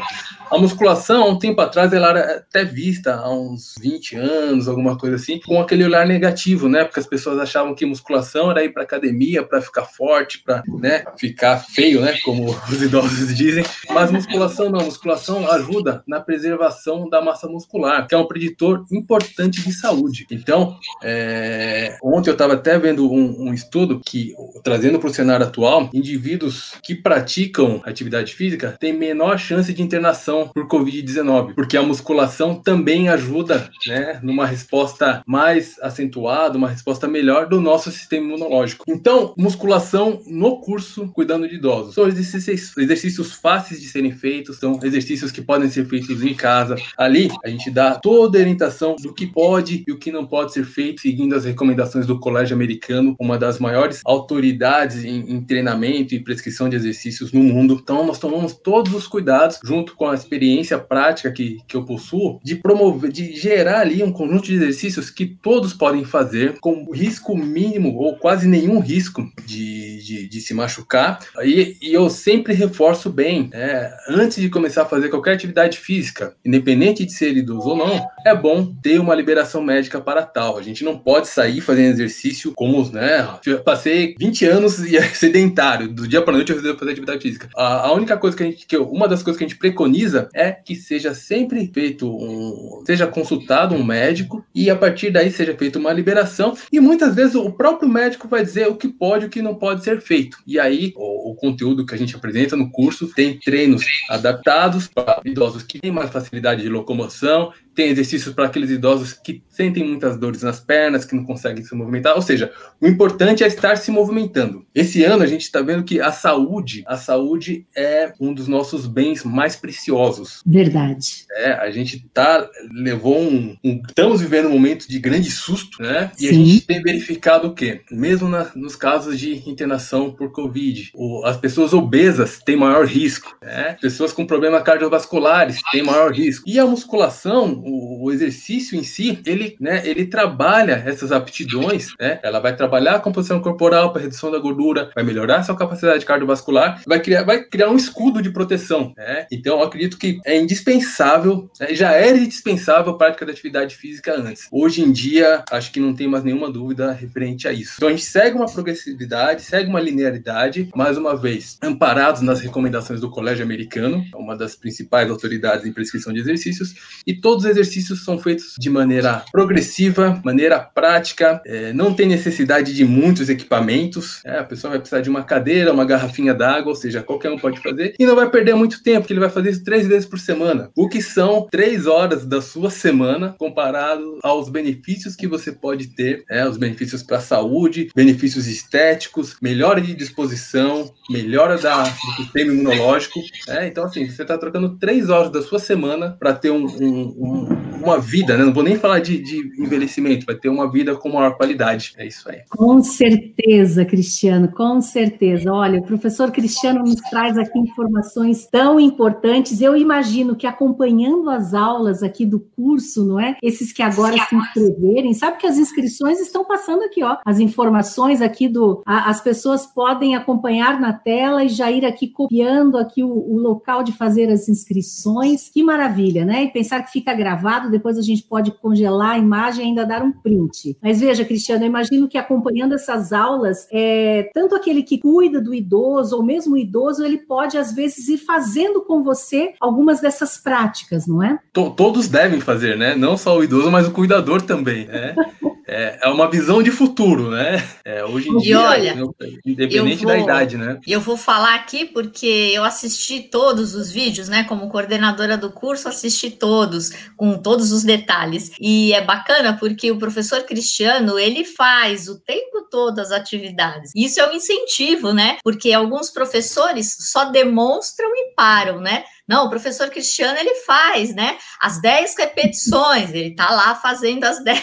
A 0.50 0.58
musculação, 0.58 1.24
há 1.24 1.28
um 1.28 1.38
tempo 1.38 1.60
atrás, 1.60 1.92
ela 1.92 2.10
era 2.10 2.36
até 2.36 2.64
vista 2.64 3.14
há 3.14 3.30
uns 3.32 3.74
20 3.80 4.16
anos, 4.16 4.68
alguma 4.68 4.96
coisa 4.96 5.16
assim, 5.16 5.40
com 5.40 5.60
aquele 5.60 5.84
olhar 5.84 6.06
negativo, 6.06 6.68
né? 6.68 6.84
Porque 6.84 7.00
as 7.00 7.06
pessoas 7.06 7.38
achavam 7.38 7.74
que 7.74 7.86
musculação 7.86 8.50
era 8.50 8.64
ir 8.64 8.72
para 8.72 8.82
academia 8.82 9.42
para 9.42 9.60
ficar 9.60 9.84
forte, 9.84 10.42
para, 10.44 10.62
né, 10.80 11.04
ficar 11.18 11.58
feio, 11.58 12.00
né? 12.00 12.14
Como 12.26 12.50
os 12.68 12.82
idosos 12.82 13.34
dizem, 13.36 13.64
mas 13.88 14.10
musculação 14.10 14.68
não. 14.68 14.84
Musculação 14.84 15.48
ajuda 15.52 16.02
na 16.08 16.20
preservação 16.20 17.08
da 17.08 17.22
massa 17.22 17.46
muscular, 17.46 18.04
que 18.08 18.14
é 18.16 18.18
um 18.18 18.26
preditor 18.26 18.84
importante 18.90 19.62
de 19.62 19.72
saúde. 19.72 20.26
Então, 20.28 20.76
é... 21.02 21.96
ontem 22.02 22.30
eu 22.30 22.32
estava 22.32 22.54
até 22.54 22.76
vendo 22.78 23.10
um, 23.10 23.48
um 23.48 23.54
estudo 23.54 24.00
que, 24.04 24.34
trazendo 24.64 24.98
para 24.98 25.08
o 25.08 25.14
cenário 25.14 25.46
atual, 25.46 25.88
indivíduos 25.94 26.74
que 26.82 26.96
praticam 26.96 27.80
atividade 27.84 28.34
física 28.34 28.76
têm 28.80 28.92
menor 28.92 29.38
chance 29.38 29.72
de 29.72 29.80
internação 29.80 30.48
por 30.52 30.66
Covid-19, 30.66 31.54
porque 31.54 31.76
a 31.76 31.82
musculação 31.82 32.56
também 32.56 33.08
ajuda 33.08 33.70
né, 33.86 34.18
numa 34.20 34.46
resposta 34.46 35.22
mais 35.24 35.78
acentuada, 35.80 36.58
uma 36.58 36.68
resposta 36.68 37.06
melhor 37.06 37.48
do 37.48 37.60
nosso 37.60 37.92
sistema 37.92 38.26
imunológico. 38.26 38.84
Então, 38.88 39.32
musculação 39.38 40.20
no 40.26 40.60
curso 40.60 41.08
Cuidando 41.12 41.48
de 41.48 41.54
Idosos. 41.54 41.94
Exercícios, 42.18 42.76
exercícios 42.76 43.32
fáceis 43.32 43.80
de 43.80 43.88
serem 43.88 44.12
feitos, 44.12 44.58
são 44.58 44.78
exercícios 44.82 45.30
que 45.30 45.42
podem 45.42 45.70
ser 45.70 45.86
feitos 45.86 46.22
em 46.22 46.34
casa. 46.34 46.76
Ali, 46.96 47.30
a 47.44 47.48
gente 47.48 47.70
dá 47.70 47.94
toda 47.94 48.38
a 48.38 48.40
orientação 48.40 48.96
do 48.96 49.14
que 49.14 49.26
pode 49.26 49.84
e 49.86 49.92
o 49.92 49.98
que 49.98 50.10
não 50.10 50.26
pode 50.26 50.52
ser 50.52 50.64
feito, 50.64 51.02
seguindo 51.02 51.34
as 51.34 51.44
recomendações 51.44 52.06
do 52.06 52.18
Colégio 52.18 52.54
Americano, 52.54 53.14
uma 53.20 53.38
das 53.38 53.58
maiores 53.58 54.00
autoridades 54.04 55.04
em, 55.04 55.32
em 55.32 55.40
treinamento 55.42 56.14
e 56.14 56.20
prescrição 56.20 56.68
de 56.68 56.76
exercícios 56.76 57.32
no 57.32 57.42
mundo. 57.42 57.78
Então, 57.82 58.06
nós 58.06 58.18
tomamos 58.18 58.54
todos 58.54 58.92
os 58.94 59.06
cuidados, 59.06 59.58
junto 59.64 59.94
com 59.94 60.08
a 60.08 60.14
experiência 60.14 60.78
prática 60.78 61.30
que, 61.30 61.58
que 61.66 61.76
eu 61.76 61.84
possuo, 61.84 62.40
de 62.42 62.56
promover, 62.56 63.10
de 63.10 63.34
gerar 63.36 63.80
ali 63.80 64.02
um 64.02 64.12
conjunto 64.12 64.46
de 64.46 64.54
exercícios 64.54 65.10
que 65.10 65.26
todos 65.26 65.72
podem 65.72 66.04
fazer 66.04 66.58
com 66.60 66.90
risco 66.92 67.36
mínimo 67.36 67.94
ou 67.96 68.16
quase 68.16 68.48
nenhum 68.48 68.80
risco 68.80 69.28
de, 69.44 70.02
de, 70.02 70.28
de 70.28 70.40
se 70.40 70.54
machucar. 70.54 71.20
E, 71.42 71.76
e 71.80 71.92
eu 71.92 72.05
eu 72.06 72.10
sempre 72.10 72.54
reforço 72.54 73.10
bem, 73.10 73.50
né? 73.52 73.92
antes 74.08 74.40
de 74.40 74.48
começar 74.48 74.82
a 74.82 74.86
fazer 74.86 75.08
qualquer 75.08 75.34
atividade 75.34 75.78
física, 75.78 76.34
independente 76.44 77.04
de 77.04 77.12
ser 77.12 77.36
idoso 77.36 77.70
ou 77.70 77.76
não, 77.76 78.06
é 78.24 78.34
bom 78.34 78.64
ter 78.80 79.00
uma 79.00 79.14
liberação 79.14 79.60
médica 79.62 80.00
para 80.00 80.22
tal. 80.22 80.56
A 80.56 80.62
gente 80.62 80.84
não 80.84 80.96
pode 80.96 81.28
sair 81.28 81.60
fazendo 81.60 81.94
exercício 81.94 82.52
como, 82.54 82.88
né? 82.90 83.28
Eu 83.44 83.60
passei 83.62 84.14
20 84.18 84.44
anos 84.46 84.78
e 84.88 84.96
é 84.96 85.02
sedentário, 85.02 85.88
do 85.88 86.06
dia 86.06 86.22
para 86.22 86.34
noite 86.34 86.52
eu 86.52 86.78
fazer 86.78 86.92
atividade 86.92 87.20
física. 87.20 87.48
A, 87.56 87.88
a, 87.88 87.92
única 87.92 88.16
coisa 88.16 88.36
que 88.36 88.42
a 88.42 88.46
gente, 88.46 88.66
que 88.66 88.76
eu, 88.76 88.88
uma 88.88 89.08
das 89.08 89.22
coisas 89.22 89.38
que 89.38 89.44
a 89.44 89.48
gente 89.48 89.58
preconiza 89.58 90.28
é 90.32 90.52
que 90.52 90.76
seja 90.76 91.12
sempre 91.12 91.70
feito 91.74 92.08
um, 92.08 92.82
seja 92.86 93.06
consultado 93.06 93.74
um 93.74 93.82
médico 93.82 94.44
e 94.54 94.70
a 94.70 94.76
partir 94.76 95.10
daí 95.10 95.30
seja 95.30 95.56
feita 95.56 95.78
uma 95.78 95.92
liberação 95.92 96.56
e 96.72 96.78
muitas 96.78 97.14
vezes 97.14 97.34
o 97.34 97.50
próprio 97.50 97.88
médico 97.88 98.28
vai 98.28 98.44
dizer 98.44 98.68
o 98.68 98.76
que 98.76 98.88
pode 98.88 99.24
e 99.24 99.26
o 99.26 99.30
que 99.30 99.42
não 99.42 99.56
pode 99.56 99.82
ser 99.82 100.00
feito. 100.00 100.38
E 100.46 100.58
aí 100.58 100.92
o, 100.96 101.32
o 101.32 101.34
conteúdo 101.34 101.84
que 101.84 101.95
a 101.96 101.98
gente 101.98 102.16
apresenta 102.16 102.56
no 102.56 102.70
curso 102.70 103.12
tem 103.14 103.38
treinos 103.38 103.84
adaptados 104.08 104.88
para 104.88 105.20
idosos 105.24 105.62
que 105.62 105.80
têm 105.80 105.90
mais 105.90 106.10
facilidade 106.10 106.62
de 106.62 106.68
locomoção 106.68 107.52
tem 107.76 107.90
exercícios 107.90 108.34
para 108.34 108.46
aqueles 108.46 108.70
idosos 108.70 109.12
que 109.12 109.42
sentem 109.50 109.84
muitas 109.84 110.18
dores 110.18 110.42
nas 110.42 110.58
pernas, 110.58 111.04
que 111.04 111.14
não 111.14 111.24
conseguem 111.24 111.62
se 111.62 111.74
movimentar. 111.74 112.16
Ou 112.16 112.22
seja, 112.22 112.50
o 112.80 112.86
importante 112.86 113.44
é 113.44 113.46
estar 113.46 113.76
se 113.76 113.90
movimentando. 113.90 114.64
Esse 114.74 115.04
ano 115.04 115.22
a 115.22 115.26
gente 115.26 115.42
está 115.42 115.60
vendo 115.60 115.84
que 115.84 116.00
a 116.00 116.10
saúde, 116.10 116.82
a 116.86 116.96
saúde 116.96 117.66
é 117.76 118.12
um 118.18 118.32
dos 118.32 118.48
nossos 118.48 118.86
bens 118.86 119.22
mais 119.22 119.54
preciosos. 119.54 120.42
Verdade. 120.44 121.26
É, 121.32 121.52
a 121.52 121.70
gente 121.70 122.04
tá 122.12 122.48
levou 122.72 123.20
um, 123.20 123.56
um 123.62 123.82
estamos 123.86 124.20
vivendo 124.20 124.46
um 124.46 124.52
momento 124.52 124.88
de 124.88 124.98
grande 124.98 125.30
susto, 125.30 125.82
né? 125.82 126.10
E 126.18 126.28
Sim. 126.28 126.28
a 126.28 126.32
gente 126.32 126.66
tem 126.66 126.82
verificado 126.82 127.48
o 127.48 127.54
quê? 127.54 127.82
Mesmo 127.90 128.28
na, 128.28 128.50
nos 128.54 128.74
casos 128.74 129.18
de 129.18 129.48
internação 129.48 130.10
por 130.10 130.32
Covid, 130.32 130.90
o, 130.94 131.24
as 131.26 131.36
pessoas 131.36 131.74
obesas 131.74 132.38
têm 132.44 132.56
maior 132.56 132.86
risco, 132.86 133.36
né? 133.42 133.76
Pessoas 133.80 134.12
com 134.12 134.26
problemas 134.26 134.62
cardiovasculares 134.62 135.60
têm 135.70 135.82
maior 135.82 136.12
risco. 136.12 136.48
E 136.48 136.58
a 136.58 136.66
musculação 136.66 137.62
o, 137.66 138.04
o, 138.04 138.12
exercício 138.12 138.78
em 138.78 138.84
si, 138.84 139.20
ele, 139.26 139.56
né, 139.60 139.82
ele 139.84 140.06
trabalha 140.06 140.82
essas 140.86 141.10
aptidões, 141.10 141.88
né? 142.00 142.20
Ela 142.22 142.38
vai 142.38 142.54
trabalhar 142.54 142.94
a 142.94 143.00
composição 143.00 143.40
corporal 143.40 143.92
para 143.92 144.02
redução 144.02 144.30
da 144.30 144.38
gordura, 144.38 144.90
vai 144.94 145.02
melhorar 145.02 145.42
sua 145.42 145.56
capacidade 145.56 146.06
cardiovascular, 146.06 146.82
vai 146.86 147.00
criar, 147.00 147.24
vai 147.24 147.42
criar 147.42 147.68
um 147.68 147.76
escudo 147.76 148.22
de 148.22 148.30
proteção, 148.30 148.92
né? 148.96 149.26
Então, 149.32 149.58
eu 149.58 149.64
acredito 149.64 149.98
que 149.98 150.20
é 150.24 150.38
indispensável, 150.38 151.50
né? 151.60 151.74
já 151.74 151.92
era 151.92 152.16
indispensável 152.16 152.92
a 152.92 152.98
prática 152.98 153.26
da 153.26 153.32
atividade 153.32 153.74
física 153.74 154.14
antes. 154.16 154.46
Hoje 154.52 154.82
em 154.82 154.92
dia, 154.92 155.44
acho 155.50 155.72
que 155.72 155.80
não 155.80 155.94
tem 155.94 156.06
mais 156.06 156.22
nenhuma 156.22 156.50
dúvida 156.50 156.92
referente 156.92 157.48
a 157.48 157.52
isso. 157.52 157.74
Então, 157.76 157.88
a 157.88 157.92
gente 157.92 158.04
segue 158.04 158.36
uma 158.36 158.46
progressividade, 158.46 159.42
segue 159.42 159.68
uma 159.68 159.80
linearidade, 159.80 160.70
mais 160.74 160.96
uma 160.96 161.16
vez, 161.16 161.58
amparados 161.62 162.22
nas 162.22 162.40
recomendações 162.40 163.00
do 163.00 163.10
Colégio 163.10 163.44
Americano, 163.44 164.04
uma 164.14 164.36
das 164.36 164.54
principais 164.54 165.10
autoridades 165.10 165.66
em 165.66 165.72
prescrição 165.72 166.12
de 166.12 166.20
exercícios, 166.20 166.74
e 167.06 167.14
todos 167.14 167.44
os 167.44 167.55
exercícios 167.56 168.04
são 168.04 168.18
feitos 168.18 168.54
de 168.58 168.68
maneira 168.68 169.24
progressiva, 169.32 170.20
maneira 170.24 170.60
prática, 170.60 171.40
é, 171.46 171.72
não 171.72 171.94
tem 171.94 172.06
necessidade 172.06 172.74
de 172.74 172.84
muitos 172.84 173.28
equipamentos. 173.28 174.20
É, 174.24 174.38
a 174.38 174.44
pessoa 174.44 174.70
vai 174.70 174.78
precisar 174.78 175.00
de 175.00 175.10
uma 175.10 175.24
cadeira, 175.24 175.72
uma 175.72 175.84
garrafinha 175.84 176.34
d'água, 176.34 176.70
ou 176.70 176.76
seja, 176.76 177.02
qualquer 177.02 177.30
um 177.30 177.38
pode 177.38 177.60
fazer, 177.60 177.94
e 177.98 178.06
não 178.06 178.14
vai 178.14 178.30
perder 178.30 178.54
muito 178.54 178.82
tempo, 178.82 179.00
porque 179.00 179.12
ele 179.12 179.20
vai 179.20 179.30
fazer 179.30 179.50
isso 179.50 179.64
três 179.64 179.86
vezes 179.86 180.06
por 180.06 180.18
semana, 180.18 180.70
o 180.76 180.88
que 180.88 181.00
são 181.00 181.46
três 181.50 181.86
horas 181.86 182.26
da 182.26 182.40
sua 182.40 182.70
semana 182.70 183.34
comparado 183.38 184.18
aos 184.22 184.48
benefícios 184.48 185.16
que 185.16 185.26
você 185.26 185.52
pode 185.52 185.88
ter, 185.88 186.24
é, 186.30 186.46
os 186.46 186.56
benefícios 186.56 187.02
para 187.02 187.18
a 187.18 187.20
saúde, 187.20 187.88
benefícios 187.94 188.46
estéticos, 188.46 189.36
melhora 189.40 189.80
de 189.80 189.94
disposição, 189.94 190.92
melhora 191.08 191.56
da, 191.56 191.84
do 191.84 192.22
sistema 192.22 192.52
imunológico. 192.52 193.20
É, 193.48 193.66
então, 193.66 193.84
assim, 193.84 194.08
você 194.08 194.22
está 194.22 194.36
trocando 194.36 194.76
três 194.78 195.08
horas 195.08 195.30
da 195.30 195.42
sua 195.42 195.58
semana 195.58 196.16
para 196.18 196.34
ter 196.34 196.50
um, 196.50 196.66
um, 196.66 197.14
um 197.18 197.45
uma 197.86 197.98
vida, 197.98 198.36
né? 198.36 198.44
Não 198.44 198.52
vou 198.52 198.62
nem 198.62 198.76
falar 198.76 198.98
de, 198.98 199.18
de, 199.22 199.62
envelhecimento, 199.62 200.26
vai 200.26 200.34
ter 200.34 200.48
uma 200.48 200.70
vida 200.70 200.94
com 200.96 201.08
maior 201.08 201.36
qualidade. 201.36 201.94
É 201.96 202.06
isso 202.06 202.28
aí. 202.28 202.40
Com 202.50 202.82
certeza, 202.82 203.84
Cristiano, 203.84 204.48
com 204.48 204.80
certeza. 204.80 205.52
Olha, 205.52 205.78
o 205.78 205.84
professor 205.84 206.30
Cristiano 206.32 206.80
nos 206.80 207.00
traz 207.10 207.38
aqui 207.38 207.58
informações 207.58 208.46
tão 208.50 208.80
importantes. 208.80 209.60
Eu 209.60 209.76
imagino 209.76 210.34
que 210.34 210.46
acompanhando 210.46 211.30
as 211.30 211.54
aulas 211.54 212.02
aqui 212.02 212.26
do 212.26 212.40
curso, 212.40 213.04
não 213.04 213.20
é? 213.20 213.36
Esses 213.42 213.72
que 213.72 213.82
agora 213.82 214.16
se 214.28 214.34
inscreverem, 214.34 215.14
sabe 215.14 215.38
que 215.38 215.46
as 215.46 215.56
inscrições 215.56 216.18
estão 216.20 216.44
passando 216.44 216.82
aqui, 216.82 217.04
ó. 217.04 217.18
As 217.24 217.38
informações 217.38 218.20
aqui 218.20 218.48
do. 218.48 218.82
A, 218.84 219.10
as 219.10 219.20
pessoas 219.20 219.66
podem 219.66 220.16
acompanhar 220.16 220.80
na 220.80 220.92
tela 220.92 221.44
e 221.44 221.48
já 221.48 221.70
ir 221.70 221.84
aqui 221.84 222.08
copiando 222.08 222.76
aqui 222.76 223.04
o, 223.04 223.08
o 223.08 223.38
local 223.38 223.84
de 223.84 223.92
fazer 223.92 224.28
as 224.30 224.48
inscrições. 224.48 225.48
Que 225.48 225.62
maravilha, 225.62 226.24
né? 226.24 226.44
E 226.44 226.50
pensar 226.50 226.82
que 226.82 226.90
fica 226.90 227.14
gravado 227.14 227.35
gravado, 227.36 227.70
depois 227.70 227.98
a 227.98 228.02
gente 228.02 228.22
pode 228.22 228.50
congelar 228.50 229.10
a 229.10 229.18
imagem 229.18 229.64
e 229.64 229.68
ainda 229.68 229.84
dar 229.84 230.02
um 230.02 230.12
print. 230.12 230.76
Mas 230.82 231.00
veja, 231.00 231.24
Cristiano, 231.24 231.64
eu 231.64 231.68
imagino 231.68 232.08
que 232.08 232.18
acompanhando 232.18 232.74
essas 232.74 233.12
aulas, 233.12 233.68
é, 233.70 234.30
tanto 234.32 234.54
aquele 234.54 234.82
que 234.82 234.98
cuida 234.98 235.40
do 235.40 235.54
idoso, 235.54 236.16
ou 236.16 236.22
mesmo 236.22 236.54
o 236.54 236.58
idoso, 236.58 237.04
ele 237.04 237.18
pode, 237.18 237.58
às 237.58 237.72
vezes, 237.72 238.08
ir 238.08 238.18
fazendo 238.18 238.80
com 238.80 239.02
você 239.02 239.52
algumas 239.60 240.00
dessas 240.00 240.38
práticas, 240.38 241.06
não 241.06 241.22
é? 241.22 241.38
Todos 241.52 242.08
devem 242.08 242.40
fazer, 242.40 242.76
né? 242.76 242.94
Não 242.94 243.16
só 243.16 243.38
o 243.38 243.44
idoso, 243.44 243.70
mas 243.70 243.86
o 243.86 243.92
cuidador 243.92 244.42
também, 244.42 244.86
né? 244.86 245.14
É, 245.66 245.98
é 246.02 246.08
uma 246.08 246.30
visão 246.30 246.62
de 246.62 246.70
futuro, 246.70 247.30
né? 247.30 247.66
É, 247.84 248.04
hoje 248.04 248.28
em 248.28 248.38
e 248.38 248.42
dia, 248.42 248.60
olha, 248.60 248.96
independente 249.44 250.04
vou, 250.04 250.12
da 250.12 250.18
idade, 250.18 250.56
né? 250.56 250.78
E 250.86 250.92
eu 250.92 251.00
vou 251.00 251.16
falar 251.16 251.56
aqui 251.56 251.84
porque 251.84 252.52
eu 252.54 252.62
assisti 252.62 253.20
todos 253.20 253.74
os 253.74 253.90
vídeos, 253.90 254.28
né? 254.28 254.44
Como 254.44 254.68
coordenadora 254.68 255.36
do 255.36 255.50
curso, 255.50 255.88
assisti 255.88 256.30
todos, 256.30 256.90
com 257.16 257.36
todos 257.36 257.72
os 257.72 257.82
detalhes. 257.82 258.52
E 258.60 258.92
é 258.92 259.00
bacana 259.00 259.56
porque 259.58 259.90
o 259.90 259.98
professor 259.98 260.44
Cristiano, 260.44 261.18
ele 261.18 261.44
faz 261.44 262.08
o 262.08 262.20
tempo 262.20 262.68
todo 262.70 263.00
as 263.00 263.10
atividades. 263.10 263.90
Isso 263.94 264.20
é 264.20 264.30
um 264.30 264.34
incentivo, 264.34 265.12
né? 265.12 265.38
Porque 265.42 265.72
alguns 265.72 266.10
professores 266.10 266.96
só 267.00 267.24
demonstram 267.24 268.08
e 268.14 268.34
param, 268.36 268.80
né? 268.80 269.04
Não, 269.28 269.46
o 269.46 269.50
professor 269.50 269.90
Cristiano 269.90 270.38
ele 270.38 270.54
faz, 270.66 271.12
né? 271.12 271.36
As 271.60 271.80
10 271.80 272.14
repetições, 272.16 273.12
ele 273.12 273.34
tá 273.34 273.50
lá 273.50 273.74
fazendo 273.74 274.22
as 274.22 274.42
10. 274.42 274.62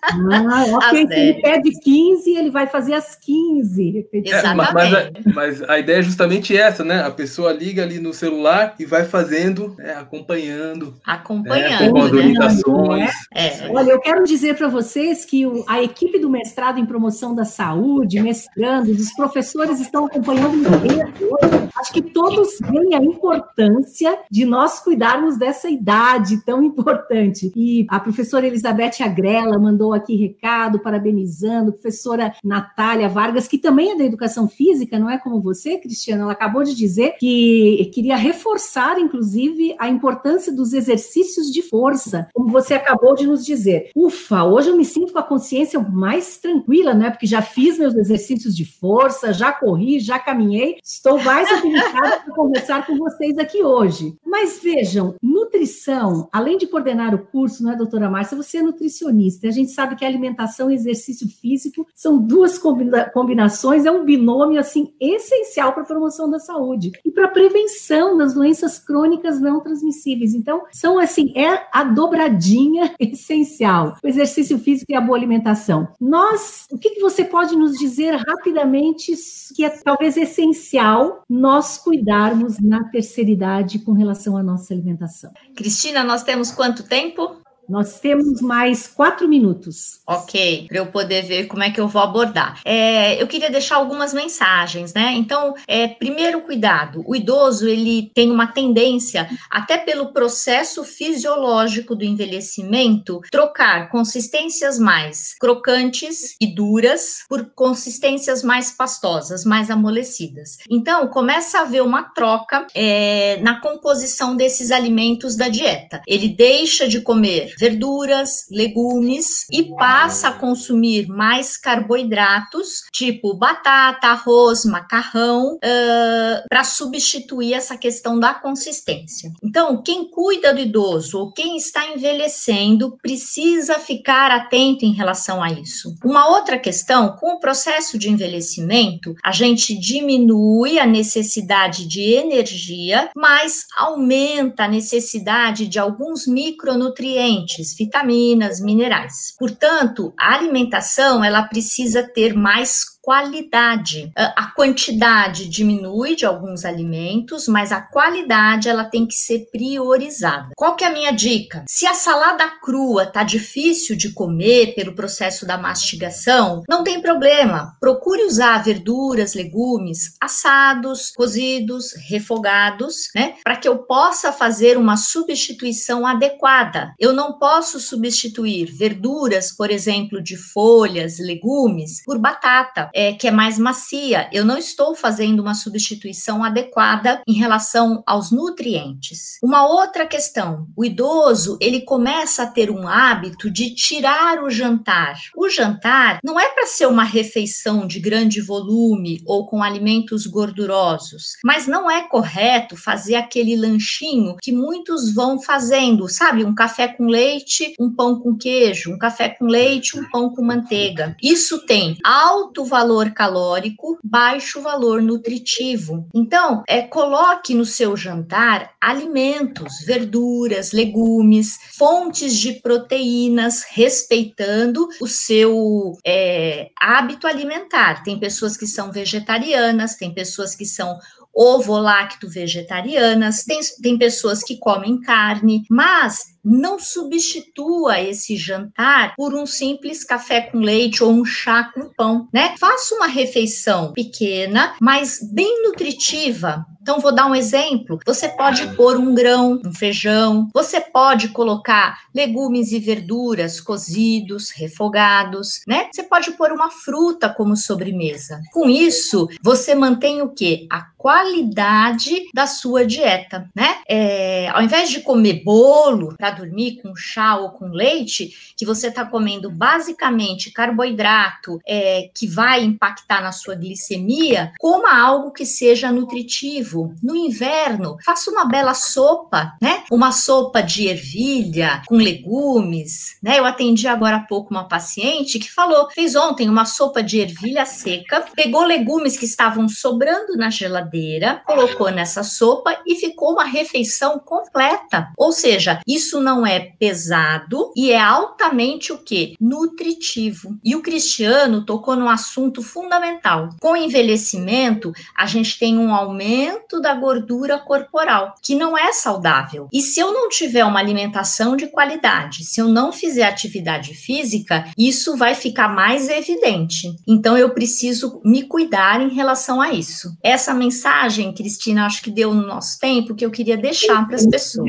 Ah, 0.00 0.64
ok. 0.78 1.06
Se 1.08 1.12
ele 1.12 1.42
pede 1.42 1.70
15, 1.80 2.30
ele 2.36 2.50
vai 2.50 2.68
fazer 2.68 2.94
as 2.94 3.16
15 3.16 3.90
repetições. 3.90 4.44
É, 4.44 4.54
mas, 4.54 4.72
mas, 4.72 4.94
a, 4.94 5.10
mas, 5.34 5.62
a, 5.62 5.78
ideia 5.80 5.98
é 5.98 6.02
justamente 6.02 6.56
essa, 6.56 6.84
né? 6.84 7.02
A 7.02 7.10
pessoa 7.10 7.52
liga 7.52 7.82
ali 7.82 7.98
no 7.98 8.14
celular 8.14 8.76
e 8.78 8.84
vai 8.84 9.04
fazendo, 9.04 9.74
né? 9.76 9.94
acompanhando. 9.94 10.94
Acompanhando. 11.04 11.82
É, 11.82 11.90
com 11.90 11.98
as 11.98 12.12
orientações. 12.12 13.10
É. 13.34 13.68
Olha, 13.70 13.90
eu 13.90 14.00
quero 14.00 14.22
dizer 14.22 14.56
para 14.56 14.68
vocês 14.68 15.24
que 15.24 15.44
o, 15.44 15.64
a 15.66 15.82
equipe 15.82 16.20
do 16.20 16.30
mestrado 16.30 16.78
em 16.78 16.86
promoção 16.86 17.34
da 17.34 17.44
saúde, 17.44 18.20
mestrando, 18.20 18.92
os 18.92 19.12
professores 19.14 19.80
estão 19.80 20.06
acompanhando 20.06 20.68
hoje. 20.68 21.68
Acho 21.76 21.92
que 21.92 22.02
todos 22.02 22.58
veem 22.60 22.94
a 22.94 22.98
importância 22.98 23.95
de 24.30 24.44
nós 24.44 24.80
cuidarmos 24.80 25.36
dessa 25.36 25.68
idade 25.68 26.44
tão 26.44 26.62
importante. 26.62 27.52
E 27.54 27.86
a 27.88 28.00
professora 28.00 28.46
Elizabeth 28.46 29.02
Agrela 29.02 29.58
mandou 29.58 29.92
aqui 29.92 30.16
recado, 30.16 30.78
parabenizando, 30.78 31.70
a 31.70 31.72
professora 31.72 32.34
Natália 32.44 33.08
Vargas, 33.08 33.48
que 33.48 33.58
também 33.58 33.92
é 33.92 33.96
da 33.96 34.04
educação 34.04 34.48
física, 34.48 34.98
não 34.98 35.10
é 35.10 35.18
como 35.18 35.40
você, 35.40 35.78
Cristiana? 35.78 36.22
Ela 36.22 36.32
acabou 36.32 36.62
de 36.62 36.74
dizer 36.74 37.16
que 37.18 37.90
queria 37.94 38.16
reforçar, 38.16 38.98
inclusive, 38.98 39.74
a 39.78 39.88
importância 39.88 40.52
dos 40.52 40.72
exercícios 40.72 41.50
de 41.50 41.62
força, 41.62 42.28
como 42.34 42.48
você 42.48 42.74
acabou 42.74 43.14
de 43.14 43.26
nos 43.26 43.44
dizer. 43.44 43.90
Ufa, 43.94 44.44
hoje 44.44 44.70
eu 44.70 44.76
me 44.76 44.84
sinto 44.84 45.12
com 45.12 45.18
a 45.18 45.22
consciência 45.22 45.80
mais 45.80 46.38
tranquila, 46.38 46.94
né? 46.94 47.10
Porque 47.10 47.26
já 47.26 47.42
fiz 47.42 47.78
meus 47.78 47.94
exercícios 47.94 48.56
de 48.56 48.64
força, 48.64 49.32
já 49.32 49.52
corri, 49.52 50.00
já 50.00 50.18
caminhei, 50.18 50.76
estou 50.84 51.22
mais 51.22 51.50
habilitada 51.50 52.20
para 52.24 52.34
conversar 52.34 52.86
com 52.86 52.96
vocês 52.96 53.38
aqui 53.38 53.62
hoje 53.62 53.85
hoje. 53.86 54.16
Mas 54.24 54.60
vejam, 54.62 55.14
nutrição, 55.22 56.28
além 56.32 56.58
de 56.58 56.66
coordenar 56.66 57.14
o 57.14 57.26
curso, 57.26 57.62
não 57.62 57.72
é, 57.72 57.76
doutora 57.76 58.10
Márcia? 58.10 58.36
Você 58.36 58.58
é 58.58 58.62
nutricionista. 58.62 59.48
A 59.48 59.50
gente 59.50 59.70
sabe 59.70 59.96
que 59.96 60.04
alimentação 60.04 60.70
e 60.70 60.74
exercício 60.74 61.26
físico 61.28 61.86
são 61.94 62.18
duas 62.18 62.58
combina 62.58 63.08
combinações, 63.10 63.86
é 63.86 63.90
um 63.90 64.04
binômio 64.04 64.60
assim 64.60 64.92
essencial 65.00 65.72
para 65.72 65.82
a 65.82 65.86
promoção 65.86 66.28
da 66.28 66.38
saúde 66.38 66.92
e 67.04 67.10
para 67.10 67.26
a 67.26 67.30
prevenção 67.30 68.16
das 68.16 68.34
doenças 68.34 68.78
crônicas 68.78 69.40
não 69.40 69.60
transmissíveis. 69.60 70.34
Então, 70.34 70.62
são 70.70 70.98
assim, 70.98 71.32
é 71.36 71.66
a 71.72 71.84
dobradinha 71.84 72.94
essencial. 73.00 73.96
O 74.02 74.08
exercício 74.08 74.58
físico 74.58 74.92
e 74.92 74.94
a 74.94 75.00
boa 75.00 75.16
alimentação. 75.16 75.88
Nós, 76.00 76.66
o 76.70 76.78
que, 76.78 76.90
que 76.90 77.00
você 77.00 77.24
pode 77.24 77.56
nos 77.56 77.78
dizer 77.78 78.14
rapidamente 78.14 79.14
que 79.54 79.64
é 79.64 79.70
talvez 79.70 80.16
essencial 80.16 81.24
nós 81.28 81.78
cuidarmos 81.78 82.58
na 82.60 82.84
terceira 82.84 83.30
idade 83.30 83.75
com 83.78 83.92
relação 83.92 84.36
à 84.36 84.42
nossa 84.42 84.72
alimentação. 84.72 85.32
Cristina, 85.54 86.04
nós 86.04 86.22
temos 86.22 86.50
quanto 86.50 86.82
tempo? 86.82 87.45
Nós 87.68 87.98
temos 87.98 88.40
mais 88.40 88.86
quatro 88.86 89.28
minutos. 89.28 90.00
Ok, 90.06 90.66
para 90.68 90.78
eu 90.78 90.86
poder 90.86 91.22
ver 91.22 91.46
como 91.46 91.62
é 91.62 91.70
que 91.70 91.80
eu 91.80 91.88
vou 91.88 92.00
abordar. 92.00 92.60
É, 92.64 93.20
eu 93.20 93.26
queria 93.26 93.50
deixar 93.50 93.76
algumas 93.76 94.14
mensagens, 94.14 94.94
né? 94.94 95.12
Então, 95.14 95.54
é, 95.66 95.88
primeiro 95.88 96.42
cuidado. 96.42 97.02
O 97.06 97.16
idoso 97.16 97.68
ele 97.68 98.10
tem 98.14 98.30
uma 98.30 98.46
tendência, 98.46 99.28
até 99.50 99.78
pelo 99.78 100.12
processo 100.12 100.84
fisiológico 100.84 101.96
do 101.96 102.04
envelhecimento, 102.04 103.20
trocar 103.30 103.90
consistências 103.90 104.78
mais 104.78 105.34
crocantes 105.40 106.36
e 106.40 106.46
duras 106.46 107.24
por 107.28 107.50
consistências 107.54 108.42
mais 108.42 108.70
pastosas, 108.70 109.44
mais 109.44 109.70
amolecidas. 109.70 110.58
Então, 110.70 111.08
começa 111.08 111.58
a 111.58 111.62
haver 111.62 111.82
uma 111.82 112.04
troca 112.04 112.66
é, 112.74 113.38
na 113.42 113.60
composição 113.60 114.36
desses 114.36 114.70
alimentos 114.70 115.34
da 115.34 115.48
dieta. 115.48 116.00
Ele 116.06 116.28
deixa 116.28 116.86
de 116.88 117.00
comer 117.00 117.55
verduras, 117.58 118.46
legumes 118.50 119.46
e 119.50 119.74
passa 119.74 120.28
a 120.28 120.32
consumir 120.32 121.08
mais 121.08 121.56
carboidratos, 121.56 122.84
tipo 122.92 123.34
batata, 123.34 124.08
arroz, 124.08 124.64
macarrão, 124.64 125.54
uh, 125.54 126.48
para 126.48 126.64
substituir 126.64 127.54
essa 127.54 127.76
questão 127.76 128.18
da 128.18 128.34
consistência. 128.34 129.32
Então, 129.42 129.82
quem 129.82 130.10
cuida 130.10 130.52
do 130.52 130.60
idoso 130.60 131.18
ou 131.18 131.32
quem 131.32 131.56
está 131.56 131.86
envelhecendo 131.88 132.96
precisa 133.02 133.78
ficar 133.78 134.30
atento 134.30 134.84
em 134.84 134.92
relação 134.92 135.42
a 135.42 135.50
isso. 135.50 135.94
Uma 136.04 136.28
outra 136.28 136.58
questão, 136.58 137.16
com 137.16 137.34
o 137.34 137.40
processo 137.40 137.98
de 137.98 138.10
envelhecimento, 138.10 139.14
a 139.24 139.32
gente 139.32 139.78
diminui 139.78 140.78
a 140.78 140.86
necessidade 140.86 141.86
de 141.86 142.02
energia, 142.14 143.10
mas 143.16 143.66
aumenta 143.76 144.64
a 144.64 144.68
necessidade 144.68 145.66
de 145.66 145.78
alguns 145.78 146.26
micronutrientes 146.26 147.45
nutrientes, 147.46 147.74
vitaminas, 147.76 148.60
minerais. 148.60 149.34
Portanto, 149.38 150.12
a 150.18 150.34
alimentação 150.34 151.24
ela 151.24 151.44
precisa 151.44 152.02
ter 152.02 152.34
mais 152.34 152.84
qualidade. 153.06 154.10
A 154.16 154.50
quantidade 154.50 155.48
diminui 155.48 156.16
de 156.16 156.26
alguns 156.26 156.64
alimentos, 156.64 157.46
mas 157.46 157.70
a 157.70 157.80
qualidade 157.80 158.68
ela 158.68 158.84
tem 158.84 159.06
que 159.06 159.14
ser 159.14 159.48
priorizada. 159.52 160.48
Qual 160.56 160.74
que 160.74 160.82
é 160.82 160.88
a 160.88 160.92
minha 160.92 161.12
dica? 161.12 161.64
Se 161.68 161.86
a 161.86 161.94
salada 161.94 162.50
crua 162.60 163.06
tá 163.06 163.22
difícil 163.22 163.94
de 163.94 164.12
comer 164.12 164.74
pelo 164.74 164.92
processo 164.92 165.46
da 165.46 165.56
mastigação, 165.56 166.64
não 166.68 166.82
tem 166.82 167.00
problema. 167.00 167.76
Procure 167.78 168.24
usar 168.24 168.64
verduras, 168.64 169.34
legumes 169.34 170.16
assados, 170.20 171.12
cozidos, 171.14 171.92
refogados, 172.08 173.10
né, 173.14 173.36
para 173.44 173.54
que 173.54 173.68
eu 173.68 173.78
possa 173.78 174.32
fazer 174.32 174.76
uma 174.76 174.96
substituição 174.96 176.04
adequada. 176.04 176.92
Eu 176.98 177.12
não 177.12 177.38
posso 177.38 177.78
substituir 177.78 178.64
verduras, 178.64 179.52
por 179.52 179.70
exemplo, 179.70 180.20
de 180.20 180.36
folhas, 180.36 181.20
legumes, 181.20 182.02
por 182.04 182.18
batata 182.18 182.90
é, 182.96 183.12
que 183.12 183.28
é 183.28 183.30
mais 183.30 183.58
macia. 183.58 184.26
Eu 184.32 184.42
não 184.42 184.56
estou 184.56 184.94
fazendo 184.94 185.40
uma 185.40 185.52
substituição 185.52 186.42
adequada 186.42 187.20
em 187.28 187.34
relação 187.34 188.02
aos 188.06 188.30
nutrientes. 188.30 189.36
Uma 189.42 189.68
outra 189.68 190.06
questão: 190.06 190.66
o 190.74 190.82
idoso 190.82 191.58
ele 191.60 191.82
começa 191.82 192.44
a 192.44 192.46
ter 192.46 192.70
um 192.70 192.88
hábito 192.88 193.50
de 193.50 193.74
tirar 193.74 194.42
o 194.42 194.48
jantar. 194.48 195.18
O 195.36 195.50
jantar 195.50 196.20
não 196.24 196.40
é 196.40 196.48
para 196.48 196.66
ser 196.66 196.86
uma 196.86 197.04
refeição 197.04 197.86
de 197.86 198.00
grande 198.00 198.40
volume 198.40 199.20
ou 199.26 199.46
com 199.46 199.62
alimentos 199.62 200.26
gordurosos, 200.26 201.32
mas 201.44 201.66
não 201.66 201.90
é 201.90 202.08
correto 202.08 202.76
fazer 202.76 203.16
aquele 203.16 203.56
lanchinho 203.56 204.36
que 204.40 204.52
muitos 204.52 205.12
vão 205.12 205.38
fazendo, 205.38 206.08
sabe? 206.08 206.44
Um 206.44 206.54
café 206.54 206.88
com 206.88 207.04
leite, 207.06 207.74
um 207.78 207.94
pão 207.94 208.20
com 208.20 208.34
queijo, 208.34 208.90
um 208.90 208.98
café 208.98 209.28
com 209.28 209.44
leite, 209.44 209.98
um 209.98 210.08
pão 210.08 210.30
com 210.30 210.42
manteiga. 210.42 211.14
Isso 211.22 211.66
tem 211.66 211.98
alto 212.02 212.64
valor 212.64 212.85
valor 212.86 213.10
calórico, 213.10 213.98
baixo 214.02 214.62
valor 214.62 215.02
nutritivo. 215.02 216.08
Então, 216.14 216.62
é, 216.68 216.82
coloque 216.82 217.52
no 217.52 217.64
seu 217.64 217.96
jantar 217.96 218.70
alimentos, 218.80 219.80
verduras, 219.84 220.70
legumes, 220.70 221.58
fontes 221.76 222.36
de 222.36 222.52
proteínas, 222.60 223.64
respeitando 223.68 224.88
o 225.00 225.08
seu 225.08 225.94
é, 226.06 226.70
hábito 226.80 227.26
alimentar. 227.26 228.04
Tem 228.04 228.20
pessoas 228.20 228.56
que 228.56 228.68
são 228.68 228.92
vegetarianas, 228.92 229.96
tem 229.96 230.14
pessoas 230.14 230.54
que 230.54 230.64
são 230.64 230.96
ovo-lacto 231.34 232.28
vegetarianas, 232.30 233.44
tem, 233.44 233.60
tem 233.82 233.98
pessoas 233.98 234.42
que 234.42 234.58
comem 234.58 234.98
carne, 235.00 235.64
mas 235.68 236.35
não 236.46 236.78
substitua 236.78 238.00
esse 238.00 238.36
jantar 238.36 239.14
por 239.16 239.34
um 239.34 239.44
simples 239.44 240.04
café 240.04 240.40
com 240.40 240.58
leite 240.58 241.02
ou 241.02 241.10
um 241.10 241.24
chá 241.24 241.64
com 241.74 241.90
pão, 241.92 242.28
né? 242.32 242.54
Faça 242.58 242.94
uma 242.94 243.08
refeição 243.08 243.92
pequena, 243.92 244.74
mas 244.80 245.18
bem 245.32 245.64
nutritiva, 245.64 246.64
então, 246.86 247.00
vou 247.00 247.12
dar 247.12 247.26
um 247.26 247.34
exemplo. 247.34 247.98
Você 248.06 248.28
pode 248.28 248.64
pôr 248.76 248.96
um 248.96 249.12
grão, 249.12 249.60
um 249.66 249.74
feijão, 249.74 250.48
você 250.54 250.80
pode 250.80 251.30
colocar 251.30 251.98
legumes 252.14 252.70
e 252.70 252.78
verduras 252.78 253.60
cozidos, 253.60 254.50
refogados, 254.50 255.62
né? 255.66 255.88
Você 255.92 256.04
pode 256.04 256.30
pôr 256.34 256.52
uma 256.52 256.70
fruta 256.70 257.28
como 257.28 257.56
sobremesa. 257.56 258.40
Com 258.52 258.70
isso, 258.70 259.28
você 259.42 259.74
mantém 259.74 260.22
o 260.22 260.28
quê? 260.28 260.68
A 260.70 260.82
qualidade 260.96 262.26
da 262.32 262.46
sua 262.46 262.86
dieta, 262.86 263.50
né? 263.52 263.78
É, 263.88 264.48
ao 264.50 264.62
invés 264.62 264.88
de 264.88 265.00
comer 265.00 265.42
bolo 265.42 266.14
para 266.16 266.30
dormir 266.36 266.80
com 266.82 266.94
chá 266.94 267.36
ou 267.36 267.50
com 267.50 267.68
leite, 267.68 268.54
que 268.56 268.66
você 268.66 268.88
está 268.88 269.04
comendo 269.04 269.50
basicamente 269.50 270.50
carboidrato 270.50 271.60
é, 271.66 272.10
que 272.14 272.26
vai 272.26 272.62
impactar 272.62 273.22
na 273.22 273.32
sua 273.32 273.54
glicemia, 273.54 274.52
coma 274.58 274.98
algo 275.00 275.32
que 275.32 275.44
seja 275.44 275.90
nutritivo. 275.90 276.94
No 277.02 277.16
inverno, 277.16 277.96
faça 278.04 278.30
uma 278.30 278.44
bela 278.44 278.74
sopa, 278.74 279.54
né? 279.60 279.84
Uma 279.90 280.12
sopa 280.12 280.62
de 280.62 280.88
ervilha 280.88 281.82
com 281.86 281.96
legumes, 281.96 283.16
né? 283.22 283.38
Eu 283.38 283.44
atendi 283.44 283.88
agora 283.88 284.16
há 284.16 284.20
pouco 284.20 284.50
uma 284.50 284.68
paciente 284.68 285.38
que 285.38 285.50
falou, 285.50 285.90
fez 285.90 286.14
ontem 286.14 286.48
uma 286.48 286.64
sopa 286.64 287.02
de 287.02 287.20
ervilha 287.20 287.64
seca, 287.66 288.24
pegou 288.34 288.64
legumes 288.64 289.16
que 289.16 289.24
estavam 289.24 289.68
sobrando 289.68 290.36
na 290.36 290.50
geladeira 290.50 290.76
geladeira, 290.76 291.42
colocou 291.46 291.90
nessa 291.90 292.22
sopa 292.22 292.78
e 292.86 292.96
ficou 292.96 293.32
uma 293.32 293.44
refeição 293.44 294.18
completa. 294.18 295.08
Ou 295.16 295.32
seja, 295.32 295.80
isso 295.86 296.20
não 296.26 296.44
é 296.44 296.58
pesado 296.58 297.72
e 297.76 297.92
é 297.92 298.00
altamente 298.00 298.92
o 298.92 298.98
que? 298.98 299.36
Nutritivo. 299.40 300.58
E 300.64 300.74
o 300.74 300.82
Cristiano 300.82 301.64
tocou 301.64 301.94
num 301.94 302.08
assunto 302.08 302.62
fundamental. 302.62 303.50
Com 303.60 303.72
o 303.72 303.76
envelhecimento, 303.76 304.92
a 305.16 305.24
gente 305.26 305.56
tem 305.56 305.78
um 305.78 305.94
aumento 305.94 306.80
da 306.80 306.94
gordura 306.94 307.60
corporal, 307.60 308.34
que 308.42 308.56
não 308.56 308.76
é 308.76 308.92
saudável. 308.92 309.68
E 309.72 309.80
se 309.80 310.00
eu 310.00 310.12
não 310.12 310.28
tiver 310.28 310.64
uma 310.64 310.80
alimentação 310.80 311.56
de 311.56 311.68
qualidade, 311.68 312.44
se 312.44 312.60
eu 312.60 312.66
não 312.66 312.90
fizer 312.90 313.28
atividade 313.28 313.94
física, 313.94 314.68
isso 314.76 315.16
vai 315.16 315.36
ficar 315.36 315.68
mais 315.68 316.08
evidente. 316.08 316.92
Então 317.06 317.38
eu 317.38 317.50
preciso 317.50 318.20
me 318.24 318.42
cuidar 318.42 319.00
em 319.00 319.10
relação 319.10 319.60
a 319.60 319.72
isso. 319.72 320.16
Essa 320.20 320.52
mensagem 320.52 321.32
Cristina, 321.32 321.86
acho 321.86 322.02
que 322.02 322.10
deu 322.10 322.34
no 322.34 322.44
nosso 322.44 322.80
tempo, 322.80 323.14
que 323.14 323.24
eu 323.24 323.30
queria 323.30 323.56
deixar 323.56 324.04
para 324.06 324.16
as 324.16 324.26
pessoas. 324.26 324.68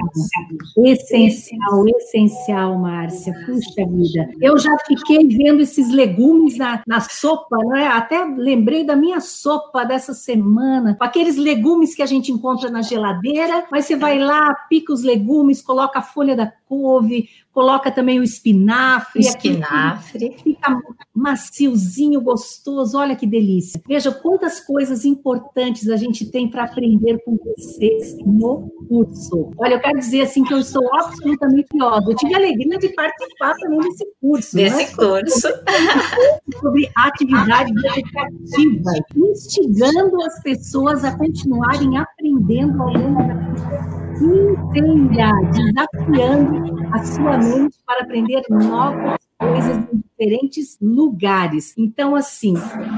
Essencial, 0.77 1.36
essencial, 1.97 2.77
Márcia. 2.77 3.33
Puxa 3.45 3.85
vida. 3.85 4.29
Eu 4.41 4.57
já 4.57 4.75
fiquei 4.85 5.27
vendo 5.27 5.61
esses 5.61 5.89
legumes 5.91 6.57
na, 6.57 6.81
na 6.85 7.01
sopa, 7.01 7.57
não 7.57 7.75
é? 7.75 7.87
Até 7.87 8.23
lembrei 8.23 8.83
da 8.83 8.95
minha 8.95 9.19
sopa 9.19 9.85
dessa 9.85 10.13
semana, 10.13 10.95
com 10.95 11.03
aqueles 11.03 11.37
legumes 11.37 11.95
que 11.95 12.01
a 12.01 12.05
gente 12.05 12.31
encontra 12.31 12.69
na 12.69 12.81
geladeira, 12.81 13.65
mas 13.71 13.85
você 13.85 13.95
vai 13.95 14.19
lá, 14.19 14.53
pica 14.69 14.93
os 14.93 15.03
legumes, 15.03 15.61
coloca 15.61 15.99
a 15.99 16.03
folha 16.03 16.35
da 16.35 16.51
couve, 16.67 17.29
coloca 17.51 17.89
também 17.89 18.19
o 18.19 18.23
espinafre. 18.23 19.21
Espinafre. 19.21 20.37
Fica 20.43 20.77
maciozinho, 21.13 22.21
gostoso, 22.21 22.97
olha 22.97 23.15
que 23.15 23.25
delícia. 23.25 23.81
Veja 23.87 24.11
quantas 24.11 24.59
coisas 24.59 25.03
importantes 25.05 25.89
a 25.89 25.97
gente 25.97 26.29
tem 26.29 26.49
para 26.49 26.65
aprender 26.65 27.17
com 27.25 27.37
vocês 27.37 28.15
no 28.23 28.69
curso. 28.87 29.51
Olha, 29.57 29.73
eu 29.73 29.79
quero 29.79 29.97
dizer 29.97 30.21
assim 30.21 30.43
que 30.43 30.53
eu 30.53 30.59
estou 30.59 30.87
absolutamente 30.95 31.67
curiosa. 31.69 32.11
Eu 32.11 32.15
tive 32.15 32.35
a 32.35 32.37
alegria 32.37 32.77
de 32.77 32.89
participar 32.89 33.55
também 33.55 33.79
desse 33.79 34.05
curso. 34.21 34.55
Desse 34.55 34.77
né? 34.77 34.85
curso. 34.95 35.47
Sobre 36.61 36.89
atividade 36.95 37.71
educativa, 37.71 38.91
instigando 39.15 40.21
as 40.21 40.41
pessoas 40.43 41.03
a 41.03 41.17
continuarem 41.17 41.97
aprendendo 41.97 42.81
ao 42.81 42.93
longo 42.93 43.27
da 43.27 43.33
vida 43.33 43.96
inteira, 44.21 45.31
desafiando 45.51 46.77
a 46.91 47.03
sua 47.03 47.37
mente 47.37 47.77
para 47.85 48.03
aprender 48.03 48.43
novas 48.49 49.19
coisas 49.39 49.77
em 49.93 50.03
diferentes 50.09 50.77
lugares. 50.81 51.73
Então, 51.77 52.15
assim, 52.15 52.55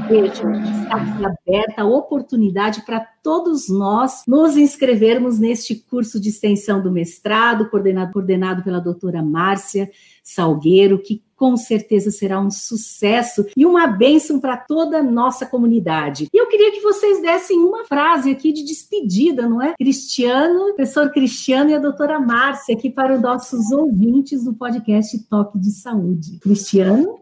veja, 0.07 0.49
está 0.51 0.95
aqui 0.95 1.25
aberta 1.25 1.81
a 1.81 1.85
oportunidade 1.85 2.83
para 2.85 2.99
todos 3.21 3.69
nós 3.69 4.23
nos 4.27 4.55
inscrevermos 4.55 5.37
neste 5.37 5.75
curso 5.75 6.19
de 6.19 6.29
extensão 6.29 6.81
do 6.81 6.91
mestrado, 6.91 7.69
coordenado, 7.69 8.13
coordenado 8.13 8.63
pela 8.63 8.79
doutora 8.79 9.21
Márcia 9.21 9.91
Salgueiro, 10.23 10.99
que 10.99 11.21
com 11.39 11.55
certeza 11.55 12.11
será 12.11 12.37
um 12.37 12.51
sucesso 12.51 13.45
e 13.55 13.65
uma 13.65 13.87
bênção 13.87 14.41
para 14.41 14.57
toda 14.57 14.97
a 14.97 15.03
nossa 15.03 15.45
comunidade. 15.45 16.27
E 16.33 16.37
eu 16.37 16.49
queria 16.49 16.73
que 16.73 16.81
vocês 16.81 17.21
dessem 17.21 17.57
uma 17.59 17.85
frase 17.85 18.29
aqui 18.29 18.51
de 18.51 18.65
despedida, 18.65 19.47
não 19.47 19.61
é? 19.61 19.73
Cristiano, 19.77 20.73
professor 20.75 21.09
Cristiano 21.11 21.69
e 21.69 21.75
a 21.75 21.79
doutora 21.79 22.19
Márcia, 22.19 22.75
aqui 22.75 22.89
para 22.89 23.15
os 23.15 23.21
nossos 23.21 23.71
ouvintes 23.71 24.43
do 24.43 24.53
podcast 24.53 25.17
Toque 25.29 25.57
de 25.57 25.71
Saúde. 25.71 26.39
Cristiano? 26.39 27.21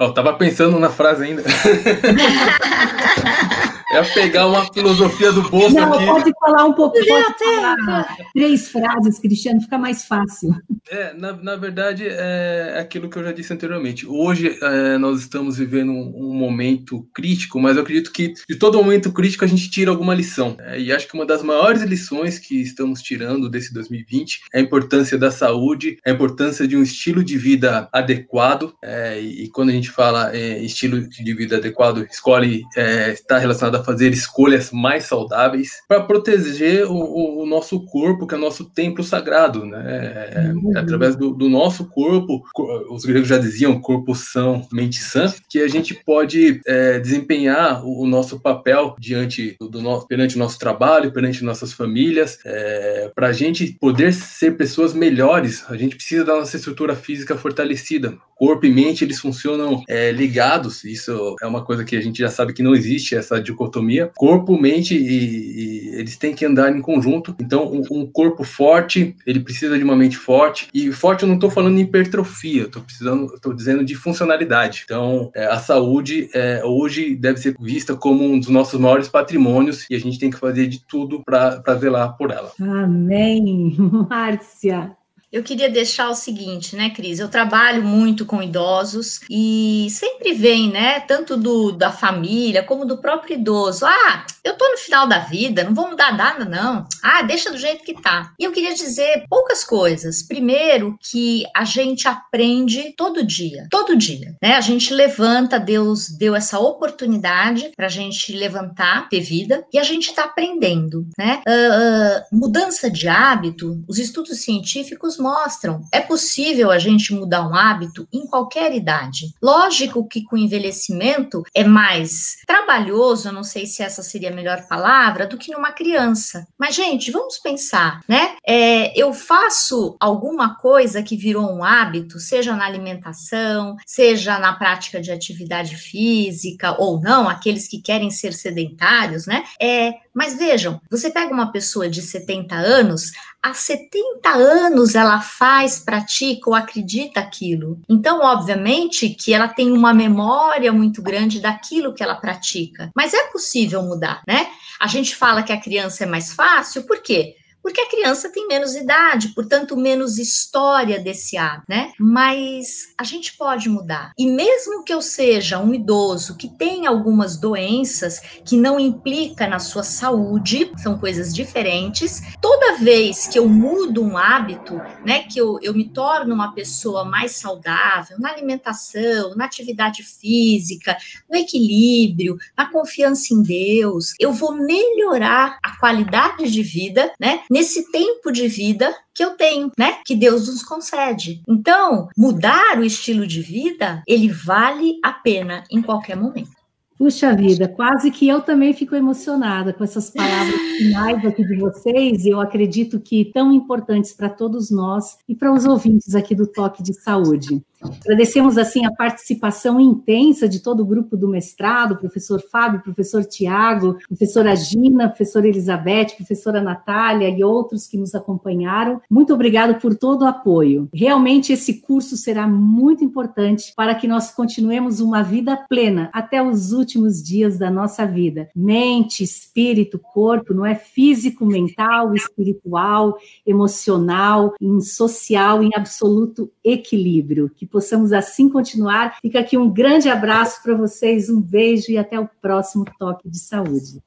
Eu 0.00 0.08
estava 0.08 0.32
pensando 0.32 0.80
na 0.80 0.90
frase 0.90 1.24
ainda. 1.24 1.44
É 3.90 4.02
pegar 4.02 4.46
uma 4.46 4.70
filosofia 4.72 5.32
do 5.32 5.42
bolso 5.48 5.74
Não, 5.74 5.94
aqui. 5.94 6.04
pode 6.04 6.32
falar 6.38 6.64
um 6.64 6.72
pouco, 6.74 6.94
pode 6.94 7.38
falar 7.38 8.06
três 8.34 8.68
frases, 8.68 9.18
Cristiano, 9.18 9.62
fica 9.62 9.78
mais 9.78 10.04
fácil. 10.04 10.54
É, 10.90 11.14
na, 11.14 11.32
na 11.32 11.56
verdade, 11.56 12.06
é 12.06 12.76
aquilo 12.78 13.08
que 13.08 13.16
eu 13.16 13.24
já 13.24 13.32
disse 13.32 13.52
anteriormente. 13.52 14.06
Hoje 14.06 14.58
é, 14.60 14.98
nós 14.98 15.20
estamos 15.20 15.56
vivendo 15.56 15.90
um, 15.90 16.30
um, 16.30 16.34
momento 16.34 17.08
crítico, 17.14 17.58
mas 17.58 17.76
eu 17.76 17.82
acredito 17.82 18.12
que 18.12 18.34
de 18.48 18.56
todo 18.56 18.78
momento 18.78 19.12
crítico 19.12 19.44
a 19.44 19.48
gente 19.48 19.70
tira 19.70 19.90
alguma 19.90 20.14
lição. 20.14 20.56
É, 20.60 20.78
e 20.78 20.92
acho 20.92 21.08
que 21.08 21.14
uma 21.14 21.26
das 21.26 21.42
maiores 21.42 21.82
lições 21.82 22.38
que 22.38 22.60
estamos 22.60 23.00
tirando 23.00 23.48
desse 23.48 23.72
2020 23.72 24.42
é 24.52 24.58
a 24.58 24.62
importância 24.62 25.16
da 25.16 25.30
saúde, 25.30 25.98
a 26.06 26.10
importância 26.10 26.68
de 26.68 26.76
um 26.76 26.82
estilo 26.82 27.24
de 27.24 27.38
vida 27.38 27.88
adequado. 27.92 28.74
É, 28.82 29.20
e, 29.20 29.44
e, 29.44 29.48
quando 29.48 29.70
a 29.70 29.72
gente 29.72 29.90
fala 29.90 30.34
é, 30.34 30.62
estilo 30.62 31.00
de 31.08 31.34
vida 31.34 31.56
adequado, 31.56 32.06
escolhe 32.10 32.62
é, 32.76 33.12
está 33.12 33.38
relacionado 33.38 33.77
a 33.78 33.84
fazer 33.84 34.12
escolhas 34.12 34.70
mais 34.70 35.04
saudáveis 35.04 35.82
para 35.86 36.02
proteger 36.02 36.86
o, 36.86 37.42
o, 37.42 37.46
nosso 37.46 37.84
corpo, 37.86 38.26
que 38.26 38.34
é 38.34 38.38
o 38.38 38.40
nosso 38.40 38.64
templo 38.66 39.02
sagrado, 39.02 39.64
né? 39.64 40.52
Uhum. 40.54 40.76
Através 40.76 41.16
do, 41.16 41.32
do, 41.32 41.48
nosso 41.48 41.86
corpo, 41.86 42.42
os 42.90 43.04
gregos 43.04 43.28
já 43.28 43.38
diziam 43.38 43.80
corpo 43.80 44.14
são, 44.14 44.66
mente 44.72 45.00
sã, 45.00 45.32
que 45.48 45.60
a 45.60 45.68
gente 45.68 45.94
pode 45.94 46.60
é, 46.66 46.98
desempenhar 46.98 47.84
o, 47.84 48.02
o, 48.02 48.06
nosso 48.06 48.40
papel 48.40 48.94
diante 48.98 49.56
do, 49.58 49.68
do 49.68 49.80
nosso, 49.80 50.06
perante 50.06 50.36
o 50.36 50.38
nosso 50.38 50.58
trabalho, 50.58 51.12
perante 51.12 51.44
nossas 51.44 51.72
famílias, 51.72 52.38
é, 52.44 53.10
para 53.14 53.28
a 53.28 53.32
gente 53.32 53.76
poder 53.80 54.12
ser 54.12 54.56
pessoas 54.56 54.92
melhores, 54.92 55.64
a 55.68 55.76
gente 55.76 55.96
precisa 55.96 56.24
da 56.24 56.36
nossa 56.36 56.56
estrutura 56.56 56.94
física 56.94 57.36
fortalecida. 57.36 58.16
Corpo 58.34 58.66
e 58.66 58.70
mente 58.70 59.02
eles 59.02 59.18
funcionam 59.18 59.82
é, 59.88 60.12
ligados. 60.12 60.84
Isso 60.84 61.34
é 61.42 61.46
uma 61.46 61.64
coisa 61.64 61.84
que 61.84 61.96
a 61.96 62.00
gente 62.00 62.18
já 62.18 62.28
sabe 62.28 62.52
que 62.52 62.62
não 62.62 62.74
existe 62.74 63.16
essa 63.16 63.40
dicotomia 63.40 63.67
dicotomia, 63.68 64.10
corpo, 64.16 64.58
mente 64.58 64.96
e, 64.96 65.88
e 65.88 65.88
eles 65.96 66.16
têm 66.16 66.34
que 66.34 66.44
andar 66.44 66.74
em 66.74 66.80
conjunto. 66.80 67.34
Então, 67.40 67.70
um, 67.70 67.82
um, 67.90 68.06
corpo 68.06 68.42
forte, 68.44 69.14
ele 69.26 69.40
precisa 69.40 69.76
de 69.76 69.84
uma 69.84 69.96
mente 69.96 70.16
forte. 70.16 70.68
E 70.72 70.90
forte 70.92 71.22
eu 71.22 71.28
não 71.28 71.36
estou 71.36 71.50
falando 71.50 71.78
em 71.78 71.82
hipertrofia, 71.82 72.64
estou 72.64 72.82
precisando, 72.82 73.34
estou 73.34 73.52
dizendo 73.52 73.84
de 73.84 73.94
funcionalidade. 73.94 74.82
Então, 74.84 75.30
é, 75.34 75.46
a 75.46 75.58
saúde 75.58 76.28
é, 76.34 76.62
hoje 76.64 77.14
deve 77.14 77.38
ser 77.38 77.54
vista 77.60 77.94
como 77.94 78.24
um 78.24 78.38
dos 78.38 78.48
nossos 78.48 78.78
maiores 78.80 79.08
patrimônios 79.08 79.86
e 79.90 79.94
a 79.94 80.00
gente 80.00 80.18
tem 80.18 80.30
que 80.30 80.38
fazer 80.38 80.66
de 80.66 80.84
tudo 80.84 81.22
para 81.24 81.74
zelar 81.76 82.16
por 82.16 82.30
ela. 82.30 82.52
Amém, 82.60 83.76
Márcia. 84.08 84.97
Eu 85.30 85.42
queria 85.42 85.68
deixar 85.68 86.08
o 86.08 86.14
seguinte, 86.14 86.74
né, 86.74 86.88
Cris? 86.88 87.18
Eu 87.18 87.28
trabalho 87.28 87.82
muito 87.82 88.24
com 88.24 88.42
idosos 88.42 89.20
e 89.28 89.86
sempre 89.90 90.32
vem, 90.32 90.70
né, 90.70 91.00
tanto 91.00 91.36
do 91.36 91.70
da 91.70 91.92
família 91.92 92.62
como 92.62 92.86
do 92.86 92.96
próprio 92.96 93.34
idoso. 93.34 93.84
Ah, 93.84 94.24
eu 94.42 94.56
tô 94.56 94.66
no 94.66 94.78
final 94.78 95.06
da 95.06 95.18
vida, 95.18 95.64
não 95.64 95.74
vou 95.74 95.90
mudar 95.90 96.16
nada, 96.16 96.46
não. 96.46 96.86
Ah, 97.02 97.20
deixa 97.22 97.50
do 97.50 97.58
jeito 97.58 97.84
que 97.84 98.00
tá. 98.00 98.32
E 98.38 98.44
eu 98.44 98.52
queria 98.52 98.74
dizer 98.74 99.24
poucas 99.28 99.62
coisas. 99.62 100.22
Primeiro, 100.22 100.98
que 100.98 101.44
a 101.54 101.64
gente 101.64 102.08
aprende 102.08 102.94
todo 102.96 103.22
dia, 103.22 103.66
todo 103.70 103.96
dia, 103.96 104.34
né? 104.42 104.54
A 104.54 104.62
gente 104.62 104.94
levanta, 104.94 105.60
Deus 105.60 106.08
deu 106.08 106.34
essa 106.34 106.58
oportunidade 106.58 107.70
pra 107.76 107.88
gente 107.88 108.32
levantar, 108.32 109.10
ter 109.10 109.20
vida, 109.20 109.62
e 109.70 109.78
a 109.78 109.82
gente 109.82 110.14
tá 110.14 110.24
aprendendo, 110.24 111.06
né? 111.18 111.42
Uh, 111.46 112.36
uh, 112.36 112.38
mudança 112.38 112.90
de 112.90 113.06
hábito, 113.08 113.84
os 113.86 113.98
estudos 113.98 114.40
científicos 114.40 115.17
mostram. 115.18 115.82
É 115.92 116.00
possível 116.00 116.70
a 116.70 116.78
gente 116.78 117.12
mudar 117.12 117.46
um 117.46 117.54
hábito 117.54 118.06
em 118.12 118.26
qualquer 118.26 118.74
idade. 118.74 119.34
Lógico 119.42 120.06
que 120.06 120.24
com 120.24 120.36
envelhecimento 120.36 121.42
é 121.54 121.64
mais 121.64 122.38
trabalhoso, 122.46 123.28
eu 123.28 123.32
não 123.32 123.44
sei 123.44 123.66
se 123.66 123.82
essa 123.82 124.02
seria 124.02 124.30
a 124.30 124.34
melhor 124.34 124.66
palavra, 124.66 125.26
do 125.26 125.36
que 125.36 125.52
numa 125.52 125.72
criança. 125.72 126.46
Mas, 126.58 126.74
gente, 126.74 127.10
vamos 127.10 127.38
pensar, 127.38 128.00
né? 128.08 128.36
É, 128.46 128.98
eu 128.98 129.12
faço 129.12 129.96
alguma 130.00 130.54
coisa 130.56 131.02
que 131.02 131.16
virou 131.16 131.50
um 131.50 131.64
hábito, 131.64 132.18
seja 132.18 132.54
na 132.54 132.66
alimentação, 132.66 133.76
seja 133.86 134.38
na 134.38 134.52
prática 134.52 135.00
de 135.00 135.10
atividade 135.10 135.76
física 135.76 136.76
ou 136.78 137.00
não, 137.00 137.28
aqueles 137.28 137.66
que 137.68 137.80
querem 137.80 138.10
ser 138.10 138.32
sedentários, 138.32 139.26
né? 139.26 139.44
É, 139.60 139.94
mas 140.14 140.36
vejam, 140.36 140.80
você 140.90 141.10
pega 141.10 141.32
uma 141.32 141.52
pessoa 141.52 141.88
de 141.88 142.02
70 142.02 142.54
anos, 142.54 143.12
há 143.42 143.54
70 143.54 144.28
anos 144.28 144.94
ela 144.94 145.20
faz, 145.20 145.78
pratica 145.78 146.50
ou 146.50 146.54
acredita 146.54 147.20
aquilo. 147.20 147.80
Então, 147.88 148.20
obviamente, 148.20 149.08
que 149.10 149.32
ela 149.32 149.48
tem 149.48 149.72
uma 149.72 149.94
memória 149.94 150.72
muito 150.72 151.02
grande 151.02 151.40
daquilo 151.40 151.94
que 151.94 152.02
ela 152.02 152.14
pratica. 152.14 152.90
Mas 152.94 153.14
é 153.14 153.24
possível 153.30 153.82
mudar, 153.82 154.22
né? 154.26 154.48
A 154.80 154.86
gente 154.86 155.14
fala 155.16 155.42
que 155.42 155.52
a 155.52 155.60
criança 155.60 156.04
é 156.04 156.06
mais 156.06 156.32
fácil, 156.32 156.84
por 156.84 157.02
quê? 157.02 157.36
Porque 157.68 157.82
a 157.82 157.90
criança 157.90 158.30
tem 158.30 158.48
menos 158.48 158.74
idade, 158.74 159.28
portanto, 159.34 159.76
menos 159.76 160.16
história 160.16 160.98
desse 160.98 161.36
hábito, 161.36 161.66
né? 161.68 161.92
Mas 162.00 162.94
a 162.96 163.04
gente 163.04 163.36
pode 163.36 163.68
mudar. 163.68 164.12
E 164.16 164.26
mesmo 164.26 164.82
que 164.82 164.92
eu 164.92 165.02
seja 165.02 165.58
um 165.58 165.74
idoso 165.74 166.38
que 166.38 166.48
tem 166.48 166.86
algumas 166.86 167.36
doenças 167.36 168.20
que 168.42 168.56
não 168.56 168.80
implica 168.80 169.46
na 169.46 169.58
sua 169.58 169.82
saúde, 169.82 170.72
são 170.78 170.98
coisas 170.98 171.34
diferentes, 171.34 172.22
toda 172.40 172.78
vez 172.78 173.26
que 173.26 173.38
eu 173.38 173.46
mudo 173.46 174.02
um 174.02 174.16
hábito, 174.16 174.80
né, 175.04 175.24
que 175.24 175.38
eu, 175.38 175.58
eu 175.60 175.74
me 175.74 175.90
torno 175.90 176.34
uma 176.34 176.54
pessoa 176.54 177.04
mais 177.04 177.32
saudável 177.32 178.18
na 178.18 178.30
alimentação, 178.30 179.36
na 179.36 179.44
atividade 179.44 180.02
física, 180.02 180.96
no 181.30 181.36
equilíbrio, 181.36 182.38
na 182.56 182.64
confiança 182.72 183.34
em 183.34 183.42
Deus, 183.42 184.14
eu 184.18 184.32
vou 184.32 184.54
melhorar 184.54 185.58
a 185.62 185.78
qualidade 185.78 186.50
de 186.50 186.62
vida, 186.62 187.12
né? 187.20 187.42
Nesse 187.58 187.90
tempo 187.90 188.30
de 188.30 188.46
vida 188.46 188.94
que 189.12 189.24
eu 189.24 189.30
tenho, 189.30 189.72
né? 189.76 189.98
Que 190.06 190.14
Deus 190.14 190.46
nos 190.46 190.62
concede. 190.62 191.42
Então, 191.48 192.08
mudar 192.16 192.78
o 192.78 192.84
estilo 192.84 193.26
de 193.26 193.42
vida, 193.42 194.02
ele 194.06 194.28
vale 194.28 194.98
a 195.02 195.12
pena 195.12 195.64
em 195.70 195.82
qualquer 195.82 196.16
momento. 196.16 196.56
Puxa 196.96 197.34
vida, 197.34 197.68
quase 197.68 198.10
que 198.10 198.28
eu 198.28 198.40
também 198.40 198.72
fico 198.72 198.94
emocionada 198.94 199.72
com 199.72 199.84
essas 199.84 200.10
palavras 200.10 200.54
finais 200.78 201.24
aqui 201.24 201.44
de 201.44 201.56
vocês, 201.56 202.24
e 202.24 202.30
eu 202.30 202.40
acredito 202.40 202.98
que 202.98 203.30
tão 203.32 203.52
importantes 203.52 204.12
para 204.12 204.28
todos 204.28 204.68
nós 204.70 205.16
e 205.28 205.34
para 205.34 205.52
os 205.52 205.64
ouvintes 205.64 206.16
aqui 206.16 206.34
do 206.34 206.46
Toque 206.46 206.82
de 206.82 206.92
Saúde. 206.94 207.62
Agradecemos 207.80 208.58
assim 208.58 208.84
a 208.84 208.92
participação 208.92 209.78
intensa 209.78 210.48
de 210.48 210.60
todo 210.60 210.80
o 210.80 210.86
grupo 210.86 211.16
do 211.16 211.28
mestrado, 211.28 211.96
professor 211.96 212.42
Fábio, 212.50 212.82
professor 212.82 213.24
Tiago, 213.24 213.98
professora 214.08 214.54
Gina, 214.56 215.08
professora 215.08 215.46
Elizabeth, 215.46 216.16
professora 216.16 216.60
Natália 216.60 217.28
e 217.28 217.44
outros 217.44 217.86
que 217.86 217.96
nos 217.96 218.14
acompanharam. 218.14 219.00
Muito 219.08 219.32
obrigado 219.32 219.80
por 219.80 219.94
todo 219.94 220.22
o 220.22 220.26
apoio. 220.26 220.88
Realmente 220.92 221.52
esse 221.52 221.80
curso 221.80 222.16
será 222.16 222.46
muito 222.46 223.04
importante 223.04 223.72
para 223.76 223.94
que 223.94 224.08
nós 224.08 224.32
continuemos 224.32 225.00
uma 225.00 225.22
vida 225.22 225.56
plena 225.68 226.10
até 226.12 226.42
os 226.42 226.72
últimos 226.72 227.22
dias 227.22 227.58
da 227.58 227.70
nossa 227.70 228.04
vida. 228.06 228.48
Mente, 228.54 229.22
espírito, 229.22 229.98
corpo, 229.98 230.52
não 230.52 230.66
é 230.66 230.74
físico, 230.74 231.46
mental, 231.46 232.14
espiritual, 232.14 233.16
emocional, 233.46 234.54
em 234.60 234.80
social, 234.80 235.62
em 235.62 235.70
absoluto 235.76 236.50
equilíbrio. 236.64 237.50
Que 237.54 237.67
possamos 237.70 238.12
assim 238.12 238.48
continuar. 238.48 239.18
Fica 239.20 239.40
aqui 239.40 239.56
um 239.56 239.70
grande 239.70 240.08
abraço 240.08 240.62
para 240.62 240.74
vocês, 240.74 241.28
um 241.28 241.40
beijo 241.40 241.90
e 241.90 241.98
até 241.98 242.18
o 242.18 242.28
próximo 242.40 242.84
Toque 242.98 243.28
de 243.28 243.38
Saúde. 243.38 244.02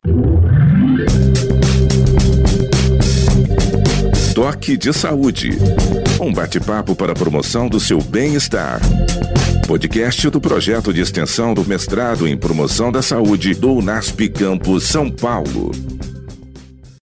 Toque 4.34 4.78
de 4.78 4.94
Saúde. 4.94 5.52
Um 6.20 6.34
bate-papo 6.34 6.96
para 6.96 7.12
a 7.12 7.16
promoção 7.16 7.68
do 7.68 7.80
seu 7.80 8.02
bem-estar. 8.02 8.80
Podcast 9.68 10.30
do 10.30 10.42
projeto 10.42 10.94
de 10.94 11.02
extensão 11.02 11.54
do 11.54 11.66
mestrado 11.66 12.28
em 12.28 12.38
promoção 12.38 12.92
da 12.92 13.02
saúde 13.02 13.54
do 13.54 13.74
UNASP 13.74 14.30
Campus 14.30 14.86
São 14.86 15.10
Paulo. 15.10 15.72